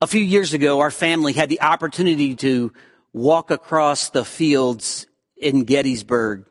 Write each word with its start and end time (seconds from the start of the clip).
A 0.00 0.06
few 0.06 0.22
years 0.22 0.54
ago, 0.54 0.78
our 0.78 0.92
family 0.92 1.32
had 1.32 1.48
the 1.48 1.60
opportunity 1.60 2.36
to 2.36 2.72
walk 3.12 3.50
across 3.50 4.10
the 4.10 4.24
fields 4.24 5.08
in 5.36 5.64
Gettysburg. 5.64 6.44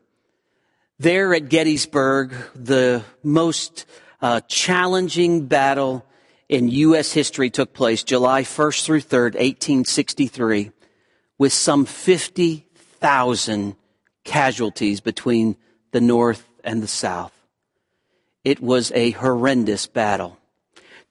There 0.99 1.33
at 1.33 1.47
Gettysburg, 1.47 2.33
the 2.53 3.05
most 3.23 3.85
uh, 4.21 4.41
challenging 4.49 5.45
battle 5.45 6.05
in 6.49 6.67
U.S. 6.67 7.13
history 7.13 7.49
took 7.49 7.73
place 7.73 8.03
July 8.03 8.41
1st 8.41 8.83
through 8.83 9.01
3rd, 9.01 9.35
1863, 9.35 10.71
with 11.37 11.53
some 11.53 11.85
50,000 11.85 13.75
casualties 14.25 14.99
between 14.99 15.55
the 15.91 16.01
North 16.01 16.45
and 16.65 16.83
the 16.83 16.87
South. 16.87 17.31
It 18.43 18.59
was 18.59 18.91
a 18.91 19.11
horrendous 19.11 19.87
battle. 19.87 20.37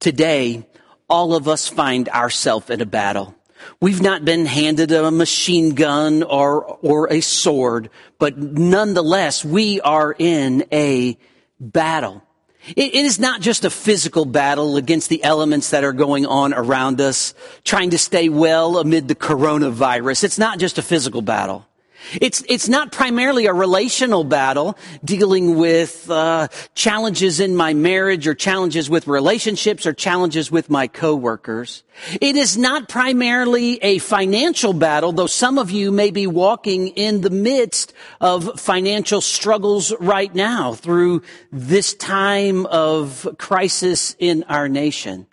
Today, 0.01 0.67
all 1.09 1.35
of 1.35 1.49
us 1.49 1.69
find 1.69 2.09
ourselves 2.09 2.71
in 2.71 2.81
a 2.81 2.87
battle. 2.87 3.35
We've 3.81 4.03
not 4.03 4.25
been 4.25 4.47
handed 4.47 4.93
a 4.93 5.11
machine 5.11 5.75
gun 5.75 6.23
or, 6.23 6.65
or 6.83 7.13
a 7.13 7.21
sword, 7.21 7.91
but 8.19 8.37
nonetheless, 8.39 9.45
we 9.45 9.81
are 9.81 10.15
in 10.19 10.65
a 10.73 11.17
battle. 11.59 12.23
It, 12.69 12.95
it 12.95 13.05
is 13.05 13.19
not 13.19 13.41
just 13.41 13.65
a 13.65 13.71
physical 13.71 14.25
battle 14.25 14.77
against 14.77 15.09
the 15.09 15.23
elements 15.23 15.71
that 15.71 15.85
are 15.85 15.93
going 15.93 16.27
on 16.27 16.53
around 16.53 17.01
us, 17.01 17.35
trying 17.65 17.91
to 17.91 17.99
stay 17.99 18.29
well 18.29 18.79
amid 18.79 19.09
the 19.09 19.15
coronavirus. 19.15 20.25
It's 20.25 20.39
not 20.39 20.59
just 20.59 20.79
a 20.79 20.83
physical 20.83 21.23
battle. 21.23 21.67
It's, 22.15 22.43
it's 22.49 22.69
not 22.69 22.93
primarily 22.93 23.47
a 23.47 23.53
relational 23.53 24.25
battle 24.25 24.79
dealing 25.05 25.57
with 25.57 26.09
uh, 26.11 26.49
challenges 26.75 27.41
in 27.41 27.57
my 27.57 27.75
marriage 27.75 28.27
or 28.27 28.35
challenges 28.35 28.89
with 28.89 29.07
relationships 29.07 29.87
or 29.87 29.93
challenges 29.93 30.51
with 30.51 30.71
my 30.71 30.87
coworkers. 30.87 31.83
It 32.21 32.37
is 32.37 32.57
not 32.57 32.89
primarily 32.89 33.79
a 33.83 33.99
financial 33.99 34.73
battle, 34.73 35.13
though 35.13 35.27
some 35.27 35.59
of 35.59 35.71
you 35.71 35.91
may 35.91 36.11
be 36.11 36.27
walking 36.27 36.89
in 36.89 37.23
the 37.23 37.31
midst 37.31 37.93
of 38.21 38.61
financial 38.61 39.21
struggles 39.21 39.93
right 39.99 40.35
now 40.35 40.75
through 40.75 41.23
this 41.51 41.95
time 41.95 42.67
of 42.67 43.27
crisis 43.39 44.15
in 44.19 44.45
our 44.45 44.69
nation. 44.69 45.27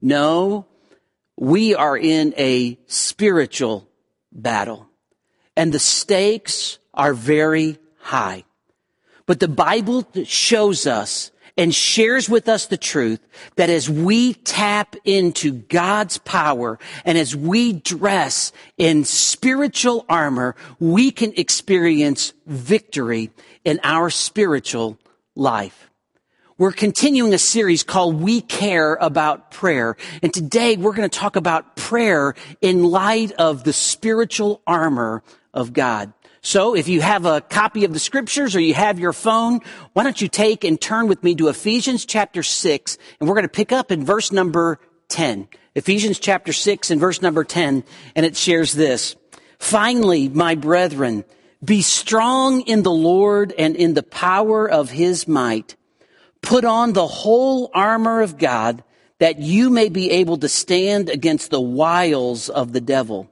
No, 0.00 0.66
we 1.36 1.74
are 1.74 1.96
in 1.96 2.34
a 2.36 2.78
spiritual 2.86 3.88
battle 4.32 4.85
and 5.56 5.72
the 5.72 5.78
stakes 5.78 6.78
are 6.94 7.14
very 7.14 7.78
high. 7.98 8.44
But 9.26 9.40
the 9.40 9.48
Bible 9.48 10.06
shows 10.24 10.86
us 10.86 11.32
and 11.56 11.74
shares 11.74 12.28
with 12.28 12.48
us 12.48 12.66
the 12.66 12.76
truth 12.76 13.20
that 13.56 13.70
as 13.70 13.88
we 13.88 14.34
tap 14.34 14.94
into 15.04 15.52
God's 15.52 16.18
power 16.18 16.78
and 17.04 17.16
as 17.16 17.34
we 17.34 17.72
dress 17.72 18.52
in 18.76 19.04
spiritual 19.04 20.04
armor, 20.08 20.54
we 20.78 21.10
can 21.10 21.32
experience 21.36 22.34
victory 22.46 23.30
in 23.64 23.80
our 23.82 24.10
spiritual 24.10 24.98
life. 25.34 25.90
We're 26.58 26.72
continuing 26.72 27.34
a 27.34 27.38
series 27.38 27.82
called 27.82 28.20
We 28.20 28.40
Care 28.40 28.94
About 28.94 29.50
Prayer. 29.50 29.96
And 30.22 30.32
today 30.32 30.76
we're 30.76 30.94
going 30.94 31.08
to 31.08 31.18
talk 31.18 31.36
about 31.36 31.76
prayer 31.76 32.34
in 32.62 32.84
light 32.84 33.32
of 33.32 33.64
the 33.64 33.74
spiritual 33.74 34.62
armor 34.66 35.22
of 35.56 35.72
God. 35.72 36.12
So 36.42 36.76
if 36.76 36.86
you 36.86 37.00
have 37.00 37.26
a 37.26 37.40
copy 37.40 37.84
of 37.84 37.92
the 37.92 37.98
scriptures 37.98 38.54
or 38.54 38.60
you 38.60 38.74
have 38.74 39.00
your 39.00 39.12
phone, 39.12 39.62
why 39.94 40.04
don't 40.04 40.20
you 40.20 40.28
take 40.28 40.62
and 40.62 40.80
turn 40.80 41.08
with 41.08 41.24
me 41.24 41.34
to 41.34 41.48
Ephesians 41.48 42.04
chapter 42.04 42.44
6 42.44 42.98
and 43.18 43.28
we're 43.28 43.34
going 43.34 43.42
to 43.42 43.48
pick 43.48 43.72
up 43.72 43.90
in 43.90 44.04
verse 44.04 44.30
number 44.30 44.78
10. 45.08 45.48
Ephesians 45.74 46.20
chapter 46.20 46.52
6 46.52 46.92
and 46.92 47.00
verse 47.00 47.20
number 47.20 47.42
10 47.42 47.82
and 48.14 48.24
it 48.24 48.36
shares 48.36 48.74
this. 48.74 49.16
Finally, 49.58 50.28
my 50.28 50.54
brethren, 50.54 51.24
be 51.64 51.82
strong 51.82 52.60
in 52.60 52.84
the 52.84 52.92
Lord 52.92 53.52
and 53.58 53.74
in 53.74 53.94
the 53.94 54.04
power 54.04 54.70
of 54.70 54.90
his 54.90 55.26
might. 55.26 55.74
Put 56.42 56.64
on 56.64 56.92
the 56.92 57.08
whole 57.08 57.70
armor 57.74 58.20
of 58.20 58.38
God 58.38 58.84
that 59.18 59.40
you 59.40 59.70
may 59.70 59.88
be 59.88 60.12
able 60.12 60.36
to 60.36 60.48
stand 60.48 61.08
against 61.08 61.50
the 61.50 61.60
wiles 61.60 62.48
of 62.48 62.72
the 62.72 62.80
devil. 62.80 63.30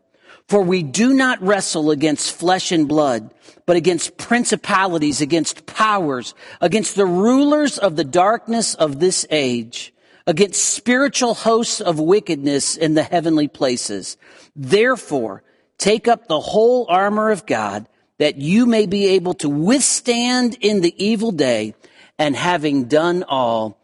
For 0.48 0.62
we 0.62 0.82
do 0.82 1.14
not 1.14 1.42
wrestle 1.42 1.90
against 1.90 2.36
flesh 2.36 2.70
and 2.70 2.86
blood, 2.86 3.32
but 3.66 3.76
against 3.76 4.18
principalities, 4.18 5.20
against 5.20 5.66
powers, 5.66 6.34
against 6.60 6.96
the 6.96 7.06
rulers 7.06 7.78
of 7.78 7.96
the 7.96 8.04
darkness 8.04 8.74
of 8.74 9.00
this 9.00 9.26
age, 9.30 9.94
against 10.26 10.62
spiritual 10.62 11.34
hosts 11.34 11.80
of 11.80 11.98
wickedness 11.98 12.76
in 12.76 12.94
the 12.94 13.02
heavenly 13.02 13.48
places. 13.48 14.18
Therefore, 14.54 15.42
take 15.78 16.06
up 16.08 16.28
the 16.28 16.40
whole 16.40 16.86
armor 16.88 17.30
of 17.30 17.46
God 17.46 17.88
that 18.18 18.36
you 18.36 18.66
may 18.66 18.86
be 18.86 19.06
able 19.06 19.34
to 19.34 19.48
withstand 19.48 20.56
in 20.60 20.82
the 20.82 20.94
evil 21.02 21.32
day 21.32 21.74
and 22.18 22.36
having 22.36 22.84
done 22.84 23.24
all 23.24 23.78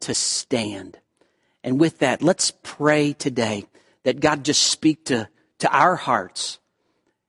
to 0.00 0.14
stand. 0.14 0.98
And 1.62 1.78
with 1.78 1.98
that, 1.98 2.22
let's 2.22 2.52
pray 2.62 3.12
today 3.12 3.64
that 4.02 4.20
God 4.20 4.44
just 4.44 4.62
speak 4.62 5.04
to 5.06 5.28
to 5.60 5.70
our 5.70 5.96
hearts 5.96 6.58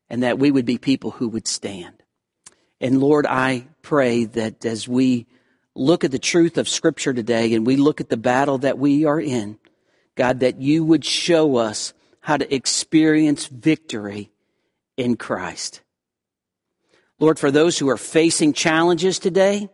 and 0.09 0.24
that 0.24 0.40
we 0.40 0.52
would 0.52 0.66
be 0.66 0.78
people 0.78 1.12
who 1.12 1.30
would 1.30 1.47
stand. 1.47 2.03
And 2.80 3.00
Lord, 3.00 3.25
I 3.25 3.68
pray 3.81 4.25
that 4.25 4.66
as 4.66 4.88
we 4.88 5.28
look 5.75 6.03
at 6.03 6.12
the 6.12 6.19
truth 6.19 6.58
of 6.58 6.68
Scripture 6.68 7.14
today 7.14 7.53
and 7.53 7.66
we 7.66 7.78
look 7.78 8.02
at 8.02 8.09
the 8.09 8.18
battle 8.18 8.58
that 8.59 8.78
we 8.78 9.06
are 9.06 9.22
in, 9.22 9.58
God, 10.16 10.41
that 10.41 10.59
you 10.59 10.84
would 10.84 11.06
show 11.06 11.58
us 11.58 11.94
how 12.20 12.38
to 12.38 12.53
experience 12.53 13.47
victory 13.47 14.31
in 14.97 15.16
Christ. 15.16 15.81
Lord, 17.20 17.40
for 17.40 17.52
those 17.52 17.78
who 17.78 17.90
are 17.90 17.97
facing 17.97 18.53
challenges 18.53 19.20
today, 19.20 19.70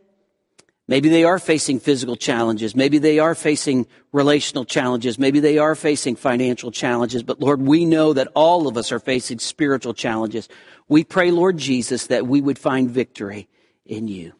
Maybe 0.89 1.09
they 1.09 1.25
are 1.25 1.37
facing 1.37 1.81
physical 1.81 2.15
challenges. 2.15 2.73
Maybe 2.73 2.97
they 2.97 3.19
are 3.19 3.35
facing 3.35 3.87
relational 4.13 4.63
challenges. 4.63 5.19
Maybe 5.19 5.41
they 5.41 5.57
are 5.57 5.75
facing 5.75 6.15
financial 6.15 6.71
challenges. 6.71 7.23
But 7.23 7.41
Lord, 7.41 7.61
we 7.61 7.83
know 7.83 8.13
that 8.13 8.29
all 8.35 8.67
of 8.67 8.77
us 8.77 8.93
are 8.93 8.99
facing 8.99 9.39
spiritual 9.39 9.93
challenges. 9.93 10.47
We 10.87 11.03
pray, 11.03 11.31
Lord 11.31 11.57
Jesus, 11.57 12.07
that 12.07 12.25
we 12.25 12.39
would 12.39 12.57
find 12.57 12.89
victory 12.89 13.49
in 13.85 14.07
you. 14.07 14.33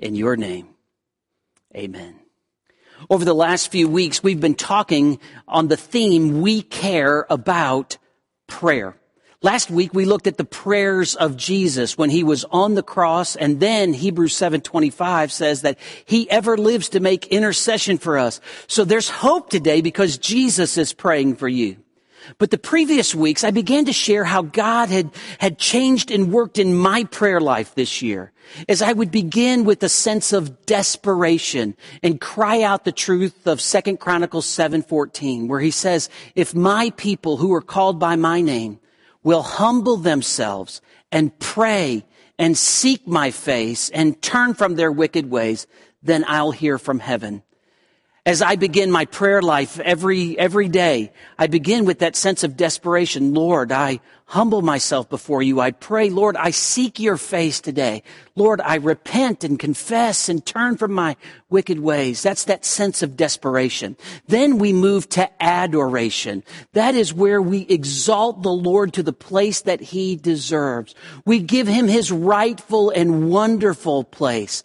In 0.00 0.16
your 0.16 0.36
name. 0.36 0.70
Amen. 1.76 2.18
Over 3.08 3.24
the 3.24 3.34
last 3.34 3.70
few 3.70 3.88
weeks, 3.88 4.22
we've 4.22 4.40
been 4.40 4.54
talking 4.54 5.20
on 5.46 5.68
the 5.68 5.76
theme, 5.76 6.40
we 6.40 6.62
care 6.62 7.26
about 7.30 7.98
prayer. 8.48 8.96
Last 9.44 9.72
week 9.72 9.92
we 9.92 10.04
looked 10.04 10.28
at 10.28 10.36
the 10.36 10.44
prayers 10.44 11.16
of 11.16 11.36
Jesus 11.36 11.98
when 11.98 12.10
he 12.10 12.22
was 12.22 12.44
on 12.52 12.76
the 12.76 12.82
cross 12.82 13.34
and 13.34 13.58
then 13.58 13.92
Hebrews 13.92 14.36
7:25 14.36 15.32
says 15.32 15.62
that 15.62 15.78
he 16.04 16.30
ever 16.30 16.56
lives 16.56 16.90
to 16.90 17.00
make 17.00 17.26
intercession 17.26 17.98
for 17.98 18.18
us. 18.18 18.40
So 18.68 18.84
there's 18.84 19.08
hope 19.08 19.50
today 19.50 19.80
because 19.80 20.16
Jesus 20.16 20.78
is 20.78 20.92
praying 20.92 21.36
for 21.36 21.48
you. 21.48 21.78
But 22.38 22.52
the 22.52 22.58
previous 22.58 23.16
weeks 23.16 23.42
I 23.42 23.50
began 23.50 23.84
to 23.86 23.92
share 23.92 24.22
how 24.22 24.42
God 24.42 24.90
had 24.90 25.10
had 25.38 25.58
changed 25.58 26.12
and 26.12 26.32
worked 26.32 26.56
in 26.56 26.76
my 26.76 27.02
prayer 27.02 27.40
life 27.40 27.74
this 27.74 28.00
year. 28.00 28.30
As 28.68 28.80
I 28.80 28.92
would 28.92 29.10
begin 29.10 29.64
with 29.64 29.82
a 29.82 29.88
sense 29.88 30.32
of 30.32 30.66
desperation 30.66 31.74
and 32.00 32.20
cry 32.20 32.62
out 32.62 32.84
the 32.84 32.92
truth 32.92 33.44
of 33.48 33.60
2nd 33.60 33.98
Chronicles 33.98 34.46
7:14 34.46 35.48
where 35.48 35.58
he 35.58 35.72
says, 35.72 36.08
"If 36.36 36.54
my 36.54 36.90
people 36.90 37.38
who 37.38 37.52
are 37.52 37.60
called 37.60 37.98
by 37.98 38.14
my 38.14 38.40
name 38.40 38.78
will 39.22 39.42
humble 39.42 39.96
themselves 39.96 40.80
and 41.10 41.38
pray 41.38 42.04
and 42.38 42.56
seek 42.56 43.06
my 43.06 43.30
face 43.30 43.88
and 43.90 44.20
turn 44.22 44.54
from 44.54 44.74
their 44.74 44.90
wicked 44.90 45.30
ways, 45.30 45.66
then 46.02 46.24
I'll 46.26 46.50
hear 46.50 46.78
from 46.78 46.98
heaven 46.98 47.42
as 48.24 48.40
I 48.40 48.54
begin 48.54 48.92
my 48.92 49.06
prayer 49.06 49.42
life 49.42 49.80
every, 49.80 50.38
every 50.38 50.68
day, 50.68 51.12
I 51.36 51.48
begin 51.48 51.84
with 51.84 51.98
that 52.00 52.14
sense 52.14 52.44
of 52.44 52.56
desperation. 52.56 53.34
Lord, 53.34 53.72
I 53.72 53.98
humble 54.26 54.62
myself 54.62 55.10
before 55.10 55.42
you. 55.42 55.58
I 55.58 55.72
pray, 55.72 56.08
Lord, 56.08 56.36
I 56.36 56.52
seek 56.52 57.00
your 57.00 57.16
face 57.16 57.60
today. 57.60 58.04
Lord, 58.36 58.60
I 58.60 58.76
repent 58.76 59.42
and 59.42 59.58
confess 59.58 60.28
and 60.28 60.46
turn 60.46 60.76
from 60.76 60.92
my 60.92 61.16
wicked 61.50 61.80
ways. 61.80 62.22
That's 62.22 62.44
that 62.44 62.64
sense 62.64 63.02
of 63.02 63.16
desperation. 63.16 63.96
Then 64.28 64.58
we 64.58 64.72
move 64.72 65.08
to 65.10 65.28
adoration. 65.42 66.44
That 66.74 66.94
is 66.94 67.12
where 67.12 67.42
we 67.42 67.62
exalt 67.62 68.44
the 68.44 68.52
Lord 68.52 68.92
to 68.92 69.02
the 69.02 69.12
place 69.12 69.62
that 69.62 69.80
he 69.80 70.14
deserves. 70.14 70.94
We 71.26 71.40
give 71.40 71.66
him 71.66 71.88
his 71.88 72.12
rightful 72.12 72.90
and 72.90 73.30
wonderful 73.30 74.04
place. 74.04 74.62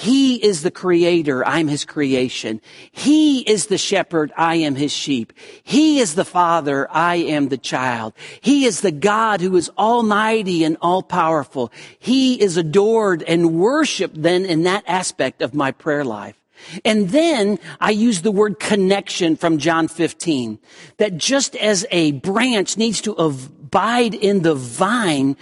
He 0.00 0.42
is 0.42 0.62
the 0.62 0.70
creator. 0.70 1.46
I'm 1.46 1.68
his 1.68 1.84
creation. 1.84 2.62
He 2.90 3.40
is 3.40 3.66
the 3.66 3.76
shepherd. 3.76 4.32
I 4.34 4.54
am 4.54 4.74
his 4.74 4.92
sheep. 4.92 5.34
He 5.62 5.98
is 5.98 6.14
the 6.14 6.24
father. 6.24 6.88
I 6.90 7.16
am 7.16 7.50
the 7.50 7.58
child. 7.58 8.14
He 8.40 8.64
is 8.64 8.80
the 8.80 8.92
God 8.92 9.42
who 9.42 9.54
is 9.56 9.70
almighty 9.76 10.64
and 10.64 10.78
all 10.80 11.02
powerful. 11.02 11.70
He 11.98 12.40
is 12.40 12.56
adored 12.56 13.22
and 13.24 13.60
worshiped 13.60 14.22
then 14.22 14.46
in 14.46 14.62
that 14.62 14.84
aspect 14.86 15.42
of 15.42 15.52
my 15.52 15.70
prayer 15.70 16.02
life. 16.02 16.40
And 16.82 17.10
then 17.10 17.58
I 17.78 17.90
use 17.90 18.22
the 18.22 18.32
word 18.32 18.58
connection 18.58 19.36
from 19.36 19.58
John 19.58 19.86
15. 19.86 20.60
That 20.96 21.18
just 21.18 21.54
as 21.56 21.84
a 21.90 22.12
branch 22.12 22.78
needs 22.78 23.02
to 23.02 23.12
abide 23.12 24.14
in 24.14 24.40
the 24.40 24.54
vine, 24.54 25.36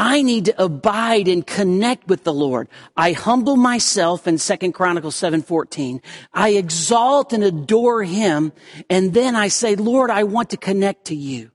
I 0.00 0.22
need 0.22 0.46
to 0.46 0.62
abide 0.62 1.28
and 1.28 1.46
connect 1.46 2.08
with 2.08 2.24
the 2.24 2.32
Lord. 2.32 2.68
I 2.96 3.12
humble 3.12 3.58
myself 3.58 4.26
in 4.26 4.38
2 4.38 4.72
Chronicles 4.72 5.14
7:14. 5.14 6.00
I 6.32 6.50
exalt 6.52 7.34
and 7.34 7.44
adore 7.44 8.02
him, 8.04 8.52
and 8.88 9.12
then 9.12 9.36
I 9.36 9.48
say, 9.48 9.76
"Lord, 9.76 10.10
I 10.10 10.22
want 10.24 10.48
to 10.50 10.56
connect 10.56 11.04
to 11.08 11.14
you." 11.14 11.50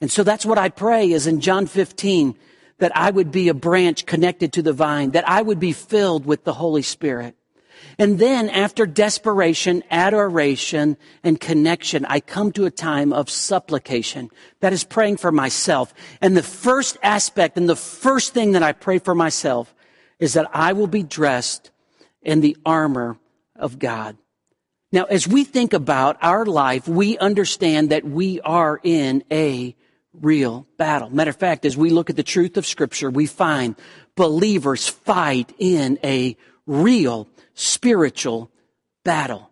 And 0.00 0.10
so 0.10 0.24
that's 0.24 0.44
what 0.44 0.58
I 0.58 0.70
pray 0.70 1.12
is 1.12 1.28
in 1.28 1.40
John 1.40 1.66
15 1.66 2.34
that 2.78 2.90
I 2.96 3.12
would 3.12 3.30
be 3.30 3.48
a 3.48 3.54
branch 3.54 4.06
connected 4.06 4.52
to 4.54 4.62
the 4.62 4.72
vine, 4.72 5.12
that 5.12 5.28
I 5.28 5.42
would 5.42 5.60
be 5.60 5.72
filled 5.72 6.26
with 6.26 6.42
the 6.42 6.54
Holy 6.54 6.82
Spirit. 6.82 7.36
And 7.98 8.20
then 8.20 8.48
after 8.48 8.86
desperation, 8.86 9.82
adoration, 9.90 10.96
and 11.24 11.40
connection, 11.40 12.04
I 12.04 12.20
come 12.20 12.52
to 12.52 12.64
a 12.64 12.70
time 12.70 13.12
of 13.12 13.28
supplication. 13.28 14.30
That 14.60 14.72
is 14.72 14.84
praying 14.84 15.16
for 15.16 15.32
myself. 15.32 15.92
And 16.20 16.36
the 16.36 16.42
first 16.44 16.96
aspect 17.02 17.56
and 17.56 17.68
the 17.68 17.74
first 17.74 18.34
thing 18.34 18.52
that 18.52 18.62
I 18.62 18.72
pray 18.72 19.00
for 19.00 19.16
myself 19.16 19.74
is 20.20 20.34
that 20.34 20.48
I 20.52 20.74
will 20.74 20.86
be 20.86 21.02
dressed 21.02 21.72
in 22.22 22.40
the 22.40 22.56
armor 22.64 23.18
of 23.56 23.80
God. 23.80 24.16
Now, 24.92 25.04
as 25.04 25.26
we 25.26 25.42
think 25.42 25.72
about 25.72 26.16
our 26.22 26.46
life, 26.46 26.86
we 26.86 27.18
understand 27.18 27.90
that 27.90 28.04
we 28.04 28.40
are 28.40 28.80
in 28.82 29.24
a 29.30 29.74
real 30.12 30.66
battle. 30.78 31.10
Matter 31.10 31.30
of 31.30 31.36
fact, 31.36 31.64
as 31.64 31.76
we 31.76 31.90
look 31.90 32.10
at 32.10 32.16
the 32.16 32.22
truth 32.22 32.56
of 32.56 32.66
scripture, 32.66 33.10
we 33.10 33.26
find 33.26 33.76
believers 34.16 34.88
fight 34.88 35.52
in 35.58 35.98
a 36.02 36.36
real 36.66 37.28
spiritual 37.58 38.50
battle. 39.04 39.50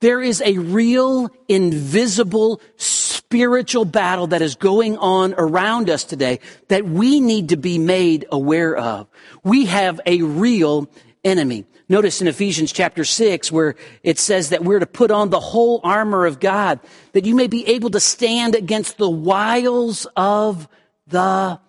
There 0.00 0.20
is 0.20 0.40
a 0.42 0.58
real 0.58 1.30
invisible 1.48 2.60
spiritual 2.76 3.84
battle 3.84 4.28
that 4.28 4.42
is 4.42 4.54
going 4.54 4.96
on 4.98 5.34
around 5.36 5.90
us 5.90 6.04
today 6.04 6.40
that 6.68 6.84
we 6.84 7.20
need 7.20 7.48
to 7.48 7.56
be 7.56 7.78
made 7.78 8.26
aware 8.30 8.76
of. 8.76 9.08
We 9.42 9.66
have 9.66 10.00
a 10.06 10.22
real 10.22 10.88
enemy. 11.24 11.64
Notice 11.88 12.20
in 12.20 12.28
Ephesians 12.28 12.72
chapter 12.72 13.04
6 13.04 13.50
where 13.50 13.74
it 14.02 14.18
says 14.18 14.50
that 14.50 14.64
we're 14.64 14.78
to 14.78 14.86
put 14.86 15.10
on 15.10 15.30
the 15.30 15.40
whole 15.40 15.80
armor 15.82 16.26
of 16.26 16.38
God 16.40 16.78
that 17.12 17.26
you 17.26 17.34
may 17.34 17.48
be 17.48 17.66
able 17.66 17.90
to 17.90 18.00
stand 18.00 18.54
against 18.54 18.98
the 18.98 19.10
wiles 19.10 20.06
of 20.16 20.68
the 21.08 21.60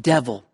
devil. 0.00 0.44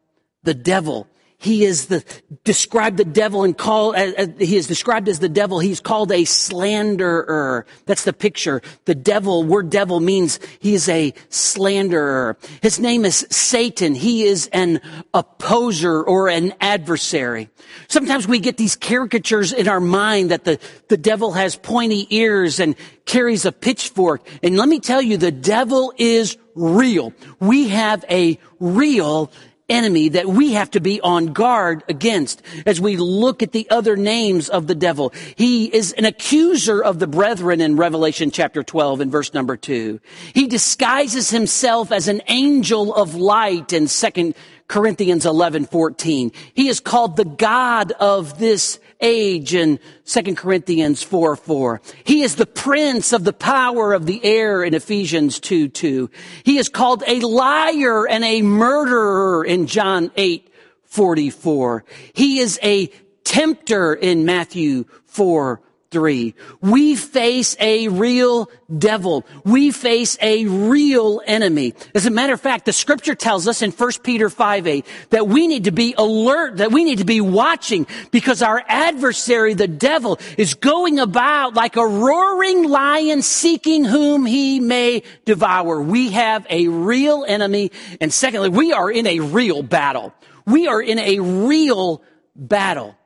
The 0.44 0.54
devil 0.54 1.08
he 1.46 1.64
is 1.64 1.86
the, 1.86 2.04
described 2.44 2.96
the 2.96 3.04
devil 3.04 3.44
and 3.44 3.56
called, 3.56 3.94
uh, 3.94 4.12
uh, 4.18 4.26
he 4.38 4.56
is 4.56 4.66
described 4.66 5.08
as 5.08 5.20
the 5.20 5.28
devil. 5.28 5.60
He's 5.60 5.80
called 5.80 6.10
a 6.12 6.24
slanderer. 6.24 7.64
That's 7.86 8.04
the 8.04 8.12
picture. 8.12 8.60
The 8.84 8.94
devil, 8.94 9.44
word 9.44 9.70
devil 9.70 10.00
means 10.00 10.40
he 10.58 10.74
is 10.74 10.88
a 10.88 11.14
slanderer. 11.30 12.36
His 12.60 12.80
name 12.80 13.04
is 13.04 13.26
Satan. 13.30 13.94
He 13.94 14.24
is 14.24 14.48
an 14.52 14.80
opposer 15.14 16.02
or 16.02 16.28
an 16.28 16.52
adversary. 16.60 17.48
Sometimes 17.88 18.26
we 18.26 18.40
get 18.40 18.56
these 18.56 18.76
caricatures 18.76 19.52
in 19.52 19.68
our 19.68 19.80
mind 19.80 20.32
that 20.32 20.44
the, 20.44 20.58
the 20.88 20.96
devil 20.96 21.32
has 21.32 21.56
pointy 21.56 22.06
ears 22.10 22.58
and 22.58 22.74
carries 23.04 23.44
a 23.44 23.52
pitchfork. 23.52 24.26
And 24.42 24.56
let 24.56 24.68
me 24.68 24.80
tell 24.80 25.00
you, 25.00 25.16
the 25.16 25.30
devil 25.30 25.92
is 25.96 26.36
real. 26.56 27.12
We 27.38 27.68
have 27.68 28.04
a 28.10 28.38
real 28.58 29.30
enemy 29.68 30.10
that 30.10 30.26
we 30.26 30.52
have 30.52 30.70
to 30.70 30.80
be 30.80 31.00
on 31.00 31.32
guard 31.32 31.82
against 31.88 32.42
as 32.64 32.80
we 32.80 32.96
look 32.96 33.42
at 33.42 33.52
the 33.52 33.68
other 33.70 33.96
names 33.96 34.48
of 34.48 34.66
the 34.66 34.74
devil. 34.74 35.12
He 35.34 35.66
is 35.66 35.92
an 35.92 36.04
accuser 36.04 36.82
of 36.82 36.98
the 36.98 37.06
brethren 37.06 37.60
in 37.60 37.76
Revelation 37.76 38.30
chapter 38.30 38.62
12 38.62 39.00
and 39.00 39.10
verse 39.10 39.34
number 39.34 39.56
2. 39.56 40.00
He 40.34 40.46
disguises 40.46 41.30
himself 41.30 41.90
as 41.90 42.06
an 42.08 42.22
angel 42.28 42.94
of 42.94 43.14
light 43.14 43.72
in 43.72 43.86
2 43.86 44.34
Corinthians 44.68 45.26
11, 45.26 45.66
14. 45.66 46.32
He 46.54 46.68
is 46.68 46.80
called 46.80 47.16
the 47.16 47.24
God 47.24 47.92
of 47.92 48.38
this 48.38 48.80
age 49.00 49.54
in 49.54 49.78
2 50.06 50.34
Corinthians 50.34 51.02
4, 51.02 51.36
4. 51.36 51.80
He 52.04 52.22
is 52.22 52.36
the 52.36 52.46
prince 52.46 53.12
of 53.12 53.24
the 53.24 53.32
power 53.32 53.92
of 53.92 54.06
the 54.06 54.24
air 54.24 54.64
in 54.64 54.74
Ephesians 54.74 55.38
2, 55.40 55.68
2. 55.68 56.10
He 56.44 56.58
is 56.58 56.68
called 56.68 57.04
a 57.06 57.20
liar 57.20 58.06
and 58.08 58.24
a 58.24 58.42
murderer 58.42 59.44
in 59.44 59.66
John 59.66 60.10
8, 60.16 60.52
44. 60.84 61.84
He 62.12 62.40
is 62.40 62.58
a 62.62 62.90
tempter 63.24 63.92
in 63.94 64.24
Matthew 64.24 64.84
4, 65.06 65.60
three. 65.90 66.34
We 66.60 66.96
face 66.96 67.56
a 67.60 67.88
real 67.88 68.50
devil. 68.76 69.24
We 69.44 69.70
face 69.70 70.18
a 70.20 70.46
real 70.46 71.20
enemy. 71.26 71.74
As 71.94 72.06
a 72.06 72.10
matter 72.10 72.32
of 72.32 72.40
fact, 72.40 72.64
the 72.64 72.72
scripture 72.72 73.14
tells 73.14 73.46
us 73.46 73.62
in 73.62 73.70
1 73.70 73.90
Peter 74.02 74.28
5 74.28 74.66
8 74.66 74.86
that 75.10 75.28
we 75.28 75.46
need 75.46 75.64
to 75.64 75.72
be 75.72 75.94
alert, 75.96 76.58
that 76.58 76.72
we 76.72 76.84
need 76.84 76.98
to 76.98 77.04
be 77.04 77.20
watching 77.20 77.86
because 78.10 78.42
our 78.42 78.62
adversary, 78.66 79.54
the 79.54 79.68
devil, 79.68 80.18
is 80.36 80.54
going 80.54 80.98
about 80.98 81.54
like 81.54 81.76
a 81.76 81.86
roaring 81.86 82.68
lion 82.68 83.22
seeking 83.22 83.84
whom 83.84 84.26
he 84.26 84.60
may 84.60 85.02
devour. 85.24 85.80
We 85.80 86.10
have 86.12 86.46
a 86.50 86.68
real 86.68 87.24
enemy. 87.26 87.70
And 88.00 88.12
secondly, 88.12 88.48
we 88.48 88.72
are 88.72 88.90
in 88.90 89.06
a 89.06 89.20
real 89.20 89.62
battle. 89.62 90.14
We 90.46 90.68
are 90.68 90.80
in 90.80 90.98
a 90.98 91.20
real 91.20 92.02
battle 92.34 92.96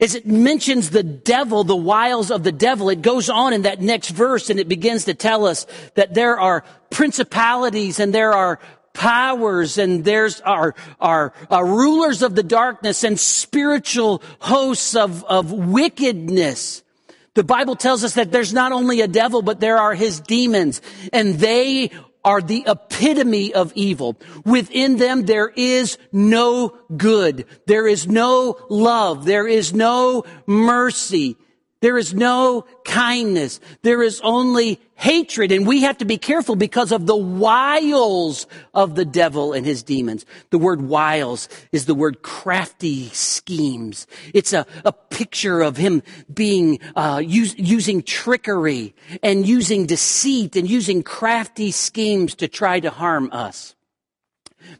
as 0.00 0.14
it 0.14 0.26
mentions 0.26 0.90
the 0.90 1.02
devil, 1.02 1.64
the 1.64 1.76
wiles 1.76 2.30
of 2.30 2.44
the 2.44 2.52
devil, 2.52 2.88
it 2.88 3.02
goes 3.02 3.28
on 3.28 3.52
in 3.52 3.62
that 3.62 3.80
next 3.80 4.10
verse 4.10 4.48
and 4.48 4.60
it 4.60 4.68
begins 4.68 5.04
to 5.06 5.14
tell 5.14 5.44
us 5.46 5.66
that 5.94 6.14
there 6.14 6.38
are 6.38 6.64
principalities 6.90 7.98
and 7.98 8.14
there 8.14 8.32
are 8.32 8.58
powers 8.92 9.78
and 9.78 10.04
there's 10.04 10.40
our, 10.42 10.74
our, 11.00 11.32
our 11.50 11.66
rulers 11.66 12.22
of 12.22 12.34
the 12.34 12.42
darkness 12.42 13.04
and 13.04 13.18
spiritual 13.18 14.22
hosts 14.38 14.94
of, 14.94 15.24
of 15.24 15.52
wickedness. 15.52 16.82
The 17.34 17.44
Bible 17.44 17.76
tells 17.76 18.04
us 18.04 18.14
that 18.14 18.30
there's 18.30 18.52
not 18.52 18.72
only 18.72 19.00
a 19.00 19.08
devil, 19.08 19.40
but 19.42 19.60
there 19.60 19.78
are 19.78 19.94
his 19.94 20.20
demons 20.20 20.82
and 21.12 21.34
they 21.34 21.90
are 22.24 22.40
the 22.40 22.64
epitome 22.66 23.52
of 23.52 23.72
evil. 23.74 24.16
Within 24.44 24.96
them, 24.96 25.22
there 25.24 25.48
is 25.48 25.98
no 26.12 26.76
good. 26.96 27.46
There 27.66 27.86
is 27.86 28.06
no 28.06 28.58
love. 28.68 29.24
There 29.24 29.46
is 29.46 29.72
no 29.72 30.24
mercy. 30.46 31.36
There 31.82 31.98
is 31.98 32.14
no 32.14 32.64
kindness. 32.84 33.58
There 33.82 34.04
is 34.04 34.20
only 34.22 34.80
hatred. 34.94 35.50
And 35.50 35.66
we 35.66 35.82
have 35.82 35.98
to 35.98 36.04
be 36.04 36.16
careful 36.16 36.54
because 36.54 36.92
of 36.92 37.06
the 37.06 37.16
wiles 37.16 38.46
of 38.72 38.94
the 38.94 39.04
devil 39.04 39.52
and 39.52 39.66
his 39.66 39.82
demons. 39.82 40.24
The 40.50 40.58
word 40.58 40.80
wiles 40.80 41.48
is 41.72 41.86
the 41.86 41.94
word 41.96 42.22
crafty 42.22 43.08
schemes. 43.08 44.06
It's 44.32 44.52
a, 44.52 44.64
a 44.84 44.92
picture 44.92 45.60
of 45.60 45.76
him 45.76 46.04
being, 46.32 46.78
uh, 46.94 47.20
use, 47.22 47.56
using 47.58 48.04
trickery 48.04 48.94
and 49.20 49.44
using 49.44 49.86
deceit 49.86 50.54
and 50.54 50.70
using 50.70 51.02
crafty 51.02 51.72
schemes 51.72 52.36
to 52.36 52.46
try 52.46 52.78
to 52.78 52.90
harm 52.90 53.28
us. 53.32 53.74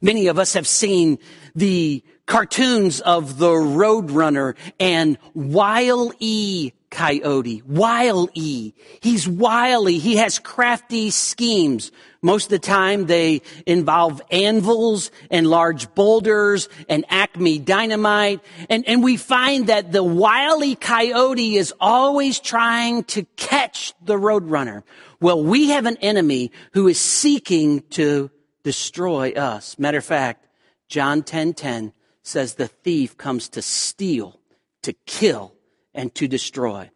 Many 0.00 0.28
of 0.28 0.38
us 0.38 0.54
have 0.54 0.68
seen 0.68 1.18
the 1.56 2.04
cartoons 2.26 3.00
of 3.00 3.38
the 3.38 3.50
Roadrunner 3.50 4.54
and 4.78 5.18
Wile 5.34 6.12
E 6.18 6.72
coyote. 6.92 7.62
Wile 7.66 8.28
E. 8.34 8.72
He's 9.00 9.26
wily. 9.26 9.98
He 9.98 10.16
has 10.16 10.38
crafty 10.38 11.10
schemes. 11.10 11.90
Most 12.20 12.44
of 12.44 12.50
the 12.50 12.58
time 12.60 13.06
they 13.06 13.42
involve 13.66 14.22
anvils 14.30 15.10
and 15.30 15.48
large 15.48 15.92
boulders 15.94 16.68
and 16.88 17.04
acme 17.08 17.58
dynamite. 17.58 18.40
And, 18.70 18.86
and 18.86 19.02
we 19.02 19.16
find 19.16 19.66
that 19.66 19.90
the 19.90 20.04
wily 20.04 20.76
coyote 20.76 21.56
is 21.56 21.74
always 21.80 22.38
trying 22.38 23.04
to 23.04 23.24
catch 23.36 23.94
the 24.04 24.16
roadrunner. 24.16 24.84
Well, 25.20 25.42
we 25.42 25.70
have 25.70 25.86
an 25.86 25.96
enemy 25.96 26.52
who 26.74 26.86
is 26.86 27.00
seeking 27.00 27.80
to 27.90 28.30
destroy 28.62 29.32
us. 29.32 29.78
Matter 29.78 29.98
of 29.98 30.04
fact, 30.04 30.46
John 30.88 31.22
10:10 31.22 31.24
10, 31.24 31.54
10 31.54 31.92
says 32.22 32.54
the 32.54 32.68
thief 32.68 33.16
comes 33.16 33.48
to 33.50 33.62
steal, 33.62 34.40
to 34.82 34.92
kill, 35.06 35.54
and 35.94 36.14
to 36.14 36.28
destroy. 36.28 36.90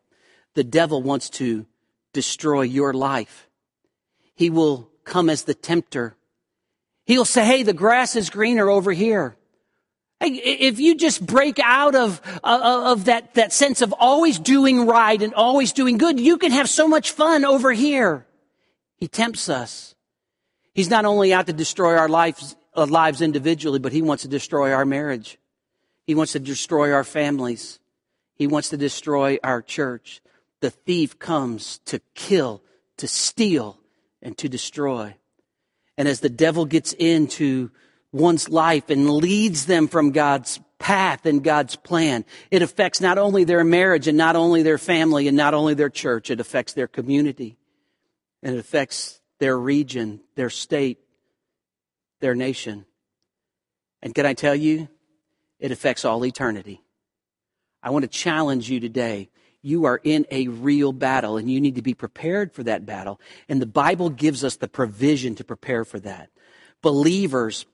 The 0.54 0.64
devil 0.64 1.02
wants 1.02 1.28
to 1.30 1.66
destroy 2.12 2.62
your 2.62 2.92
life. 2.92 3.48
He 4.34 4.50
will 4.50 4.90
come 5.04 5.28
as 5.28 5.44
the 5.44 5.54
tempter. 5.54 6.16
He'll 7.04 7.24
say, 7.24 7.44
Hey, 7.44 7.62
the 7.62 7.72
grass 7.72 8.16
is 8.16 8.30
greener 8.30 8.68
over 8.68 8.92
here. 8.92 9.36
Hey, 10.18 10.28
if 10.28 10.80
you 10.80 10.94
just 10.94 11.24
break 11.24 11.58
out 11.58 11.94
of, 11.94 12.22
uh, 12.42 12.92
of 12.92 13.04
that, 13.04 13.34
that 13.34 13.52
sense 13.52 13.82
of 13.82 13.92
always 13.98 14.38
doing 14.38 14.86
right 14.86 15.20
and 15.20 15.34
always 15.34 15.72
doing 15.72 15.98
good, 15.98 16.18
you 16.18 16.38
can 16.38 16.52
have 16.52 16.70
so 16.70 16.88
much 16.88 17.10
fun 17.10 17.44
over 17.44 17.70
here. 17.72 18.26
He 18.96 19.08
tempts 19.08 19.50
us. 19.50 19.94
He's 20.72 20.88
not 20.88 21.04
only 21.04 21.34
out 21.34 21.46
to 21.48 21.52
destroy 21.52 21.96
our 21.96 22.08
lives, 22.08 22.56
uh, 22.65 22.65
Uh, 22.76 22.86
lives 22.86 23.22
individually, 23.22 23.78
but 23.78 23.92
he 23.92 24.02
wants 24.02 24.22
to 24.22 24.28
destroy 24.28 24.72
our 24.72 24.84
marriage. 24.84 25.38
He 26.06 26.14
wants 26.14 26.32
to 26.32 26.38
destroy 26.38 26.92
our 26.92 27.04
families. 27.04 27.78
He 28.34 28.46
wants 28.46 28.68
to 28.68 28.76
destroy 28.76 29.38
our 29.42 29.62
church. 29.62 30.20
The 30.60 30.70
thief 30.70 31.18
comes 31.18 31.78
to 31.86 32.00
kill, 32.14 32.62
to 32.98 33.08
steal, 33.08 33.78
and 34.20 34.36
to 34.38 34.48
destroy. 34.48 35.14
And 35.96 36.06
as 36.06 36.20
the 36.20 36.28
devil 36.28 36.66
gets 36.66 36.92
into 36.92 37.70
one's 38.12 38.48
life 38.48 38.90
and 38.90 39.08
leads 39.08 39.66
them 39.66 39.88
from 39.88 40.10
God's 40.10 40.60
path 40.78 41.24
and 41.24 41.42
God's 41.42 41.76
plan, 41.76 42.24
it 42.50 42.62
affects 42.62 43.00
not 43.00 43.16
only 43.16 43.44
their 43.44 43.64
marriage 43.64 44.06
and 44.06 44.18
not 44.18 44.36
only 44.36 44.62
their 44.62 44.78
family 44.78 45.28
and 45.28 45.36
not 45.36 45.54
only 45.54 45.74
their 45.74 45.90
church, 45.90 46.30
it 46.30 46.40
affects 46.40 46.74
their 46.74 46.88
community 46.88 47.56
and 48.42 48.54
it 48.54 48.58
affects 48.58 49.20
their 49.38 49.58
region, 49.58 50.20
their 50.34 50.50
state, 50.50 50.98
their 52.20 52.34
nation. 52.34 52.86
And 54.02 54.14
can 54.14 54.26
I 54.26 54.34
tell 54.34 54.54
you, 54.54 54.88
it 55.58 55.70
affects 55.70 56.04
all 56.04 56.24
eternity. 56.24 56.82
I 57.82 57.90
want 57.90 58.02
to 58.02 58.08
challenge 58.08 58.70
you 58.70 58.80
today. 58.80 59.30
You 59.62 59.84
are 59.86 60.00
in 60.02 60.26
a 60.30 60.48
real 60.48 60.92
battle 60.92 61.36
and 61.36 61.50
you 61.50 61.60
need 61.60 61.76
to 61.76 61.82
be 61.82 61.94
prepared 61.94 62.52
for 62.52 62.62
that 62.64 62.86
battle. 62.86 63.20
And 63.48 63.60
the 63.60 63.66
Bible 63.66 64.10
gives 64.10 64.44
us 64.44 64.56
the 64.56 64.68
provision 64.68 65.34
to 65.36 65.44
prepare 65.44 65.84
for 65.84 65.98
that. 66.00 66.30
Believers 66.82 67.66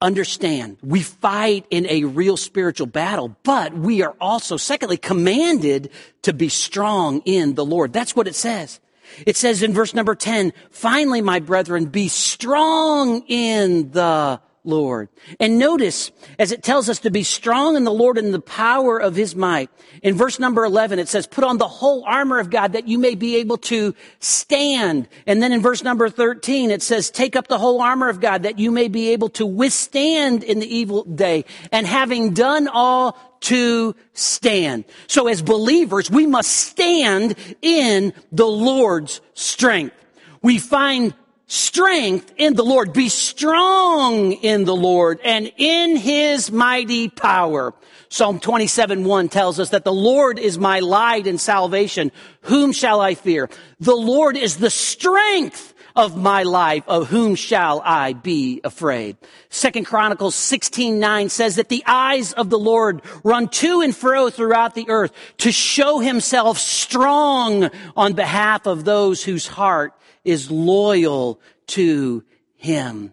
understand 0.00 0.76
we 0.82 1.00
fight 1.00 1.64
in 1.70 1.86
a 1.86 2.04
real 2.04 2.36
spiritual 2.36 2.88
battle, 2.88 3.36
but 3.44 3.72
we 3.72 4.02
are 4.02 4.16
also, 4.20 4.56
secondly, 4.56 4.96
commanded 4.96 5.90
to 6.22 6.32
be 6.32 6.48
strong 6.48 7.22
in 7.24 7.54
the 7.54 7.64
Lord. 7.64 7.92
That's 7.92 8.16
what 8.16 8.26
it 8.26 8.34
says. 8.34 8.80
It 9.26 9.36
says 9.36 9.62
in 9.62 9.72
verse 9.72 9.94
number 9.94 10.14
10, 10.14 10.52
finally, 10.70 11.20
my 11.20 11.40
brethren, 11.40 11.86
be 11.86 12.08
strong 12.08 13.22
in 13.28 13.90
the 13.90 14.40
Lord. 14.64 15.08
And 15.40 15.58
notice, 15.58 16.12
as 16.38 16.52
it 16.52 16.62
tells 16.62 16.88
us 16.88 17.00
to 17.00 17.10
be 17.10 17.24
strong 17.24 17.76
in 17.76 17.84
the 17.84 17.92
Lord 17.92 18.16
and 18.16 18.32
the 18.32 18.40
power 18.40 18.96
of 18.96 19.16
his 19.16 19.34
might, 19.34 19.70
in 20.02 20.14
verse 20.14 20.38
number 20.38 20.64
11, 20.64 20.98
it 20.98 21.08
says, 21.08 21.26
put 21.26 21.42
on 21.42 21.58
the 21.58 21.66
whole 21.66 22.04
armor 22.04 22.38
of 22.38 22.48
God 22.50 22.74
that 22.74 22.86
you 22.86 22.96
may 22.98 23.16
be 23.16 23.36
able 23.36 23.58
to 23.58 23.94
stand. 24.20 25.08
And 25.26 25.42
then 25.42 25.52
in 25.52 25.62
verse 25.62 25.82
number 25.82 26.08
13, 26.08 26.70
it 26.70 26.82
says, 26.82 27.10
take 27.10 27.34
up 27.34 27.48
the 27.48 27.58
whole 27.58 27.80
armor 27.82 28.08
of 28.08 28.20
God 28.20 28.44
that 28.44 28.58
you 28.58 28.70
may 28.70 28.86
be 28.86 29.10
able 29.10 29.30
to 29.30 29.46
withstand 29.46 30.44
in 30.44 30.60
the 30.60 30.72
evil 30.72 31.04
day. 31.04 31.44
And 31.72 31.84
having 31.84 32.32
done 32.32 32.68
all 32.68 33.18
to 33.42 33.94
stand. 34.14 34.84
So 35.06 35.28
as 35.28 35.42
believers, 35.42 36.10
we 36.10 36.26
must 36.26 36.50
stand 36.50 37.34
in 37.60 38.12
the 38.30 38.46
Lord's 38.46 39.20
strength. 39.34 39.96
We 40.42 40.58
find 40.58 41.14
strength 41.46 42.32
in 42.38 42.54
the 42.54 42.64
Lord. 42.64 42.92
Be 42.92 43.08
strong 43.08 44.32
in 44.32 44.64
the 44.64 44.74
Lord 44.74 45.20
and 45.22 45.52
in 45.56 45.96
his 45.96 46.50
mighty 46.50 47.08
power. 47.08 47.74
Psalm 48.08 48.40
27, 48.40 49.04
1 49.04 49.28
tells 49.28 49.60
us 49.60 49.70
that 49.70 49.84
the 49.84 49.92
Lord 49.92 50.38
is 50.38 50.58
my 50.58 50.80
light 50.80 51.26
and 51.26 51.40
salvation. 51.40 52.10
Whom 52.42 52.72
shall 52.72 53.00
I 53.00 53.14
fear? 53.14 53.50
The 53.80 53.94
Lord 53.94 54.36
is 54.36 54.56
the 54.56 54.70
strength 54.70 55.71
of 55.94 56.16
my 56.16 56.42
life. 56.42 56.84
Of 56.86 57.08
whom 57.08 57.34
shall 57.34 57.82
I 57.84 58.12
be 58.12 58.60
afraid? 58.64 59.16
Second 59.48 59.84
Chronicles 59.84 60.34
16, 60.34 60.98
9 60.98 61.28
says 61.28 61.56
that 61.56 61.68
the 61.68 61.84
eyes 61.86 62.32
of 62.32 62.50
the 62.50 62.58
Lord 62.58 63.02
run 63.24 63.48
to 63.48 63.80
and 63.80 63.94
fro 63.94 64.30
throughout 64.30 64.74
the 64.74 64.88
earth 64.88 65.12
to 65.38 65.52
show 65.52 65.98
himself 65.98 66.58
strong 66.58 67.70
on 67.96 68.14
behalf 68.14 68.66
of 68.66 68.84
those 68.84 69.22
whose 69.22 69.46
heart 69.46 69.94
is 70.24 70.50
loyal 70.50 71.40
to 71.68 72.24
him. 72.56 73.12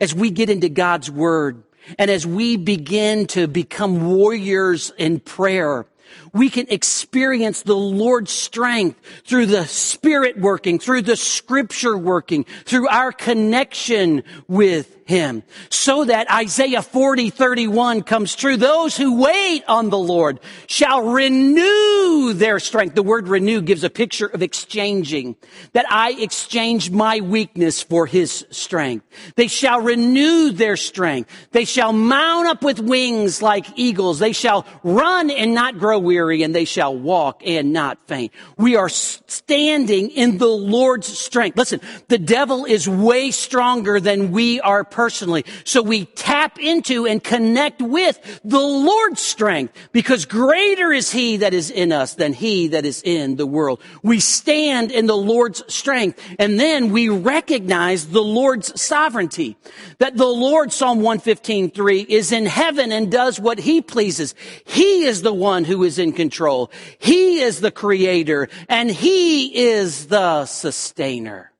As 0.00 0.14
we 0.14 0.30
get 0.30 0.50
into 0.50 0.68
God's 0.68 1.10
word 1.10 1.62
and 1.98 2.10
as 2.10 2.26
we 2.26 2.56
begin 2.56 3.26
to 3.28 3.46
become 3.46 4.10
warriors 4.14 4.92
in 4.98 5.20
prayer, 5.20 5.86
we 6.32 6.50
can 6.50 6.66
experience 6.68 7.62
the 7.62 7.76
Lord's 7.76 8.30
strength 8.30 9.00
through 9.24 9.46
the 9.46 9.66
Spirit 9.66 10.38
working, 10.38 10.78
through 10.78 11.02
the 11.02 11.16
Scripture 11.16 11.96
working, 11.96 12.44
through 12.64 12.88
our 12.88 13.12
connection 13.12 14.22
with 14.46 14.96
him. 15.10 15.42
So 15.70 16.04
that 16.04 16.30
Isaiah 16.30 16.82
40, 16.82 17.30
31 17.30 18.02
comes 18.02 18.36
true. 18.36 18.56
Those 18.56 18.96
who 18.96 19.20
wait 19.20 19.64
on 19.66 19.90
the 19.90 19.98
Lord 19.98 20.38
shall 20.68 21.02
renew 21.02 22.32
their 22.32 22.60
strength. 22.60 22.94
The 22.94 23.02
word 23.02 23.26
renew 23.26 23.60
gives 23.60 23.82
a 23.82 23.90
picture 23.90 24.26
of 24.26 24.40
exchanging. 24.40 25.34
That 25.72 25.86
I 25.90 26.12
exchange 26.12 26.92
my 26.92 27.20
weakness 27.20 27.82
for 27.82 28.06
his 28.06 28.46
strength. 28.50 29.04
They 29.34 29.48
shall 29.48 29.80
renew 29.80 30.52
their 30.52 30.76
strength. 30.76 31.30
They 31.50 31.64
shall 31.64 31.92
mount 31.92 32.46
up 32.46 32.62
with 32.62 32.78
wings 32.78 33.42
like 33.42 33.66
eagles. 33.74 34.20
They 34.20 34.32
shall 34.32 34.64
run 34.84 35.30
and 35.30 35.54
not 35.54 35.78
grow 35.78 35.98
weary 35.98 36.19
and 36.20 36.54
they 36.54 36.64
shall 36.64 36.96
walk 36.96 37.42
and 37.44 37.72
not 37.72 37.98
faint. 38.06 38.32
We 38.56 38.76
are 38.76 38.88
standing 38.88 40.10
in 40.10 40.38
the 40.38 40.46
Lord's 40.46 41.06
strength. 41.06 41.56
Listen, 41.56 41.80
the 42.08 42.18
devil 42.18 42.64
is 42.64 42.88
way 42.88 43.30
stronger 43.30 44.00
than 44.00 44.30
we 44.32 44.60
are 44.60 44.84
personally. 44.84 45.44
So 45.64 45.82
we 45.82 46.04
tap 46.04 46.58
into 46.58 47.06
and 47.06 47.22
connect 47.22 47.80
with 47.80 48.40
the 48.44 48.60
Lord's 48.60 49.20
strength 49.20 49.74
because 49.92 50.24
greater 50.24 50.92
is 50.92 51.10
he 51.10 51.38
that 51.38 51.54
is 51.54 51.70
in 51.70 51.92
us 51.92 52.14
than 52.14 52.32
he 52.32 52.68
that 52.68 52.84
is 52.84 53.02
in 53.02 53.36
the 53.36 53.46
world. 53.46 53.80
We 54.02 54.20
stand 54.20 54.90
in 54.90 55.06
the 55.06 55.16
Lord's 55.16 55.62
strength 55.72 56.20
and 56.38 56.58
then 56.58 56.90
we 56.90 57.08
recognize 57.08 58.08
the 58.08 58.22
Lord's 58.22 58.80
sovereignty. 58.80 59.56
That 59.98 60.16
the 60.16 60.26
Lord, 60.26 60.72
Psalm 60.72 60.98
115, 60.98 61.70
3, 61.70 62.00
is 62.00 62.32
in 62.32 62.46
heaven 62.46 62.92
and 62.92 63.10
does 63.10 63.38
what 63.38 63.58
he 63.58 63.80
pleases. 63.80 64.34
He 64.64 65.04
is 65.04 65.22
the 65.22 65.34
one 65.34 65.64
who 65.64 65.84
is 65.84 65.98
in 66.10 66.16
control. 66.16 66.70
He 66.98 67.40
is 67.40 67.60
the 67.60 67.70
creator 67.70 68.48
and 68.68 68.90
he 68.90 69.64
is 69.68 70.08
the 70.08 70.44
sustainer. 70.46 71.52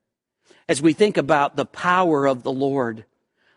As 0.67 0.81
we 0.81 0.93
think 0.93 1.17
about 1.17 1.55
the 1.55 1.65
power 1.65 2.25
of 2.25 2.43
the 2.43 2.51
Lord, 2.51 3.05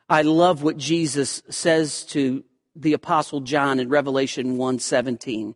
I 0.08 0.22
love 0.22 0.62
what 0.62 0.76
Jesus 0.76 1.42
says 1.48 2.04
to 2.06 2.44
the 2.76 2.92
apostle 2.92 3.40
John 3.40 3.78
in 3.78 3.88
Revelation 3.88 4.56
1:17. 4.56 5.54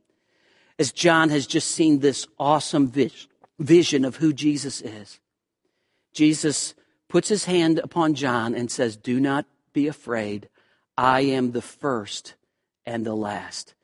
As 0.78 0.92
John 0.92 1.30
has 1.30 1.47
just 1.47 1.71
seen 1.71 1.99
this 1.99 2.26
awesome 2.38 2.92
vision 3.59 4.04
of 4.04 4.16
who 4.16 4.33
Jesus 4.33 4.80
is. 4.80 5.18
Jesus 6.12 6.75
puts 7.09 7.28
his 7.28 7.47
hand 7.47 7.80
upon 7.80 8.14
John 8.14 8.54
and 8.54 8.71
says, 8.71 8.97
"Do 8.97 9.18
not 9.18 9.47
be 9.73 9.88
afraid. 9.88 10.49
I 10.97 11.23
am 11.23 11.52
the 11.52 11.62
first 11.62 12.35
and 12.87 13.04
the 13.04 13.16
last." 13.16 13.75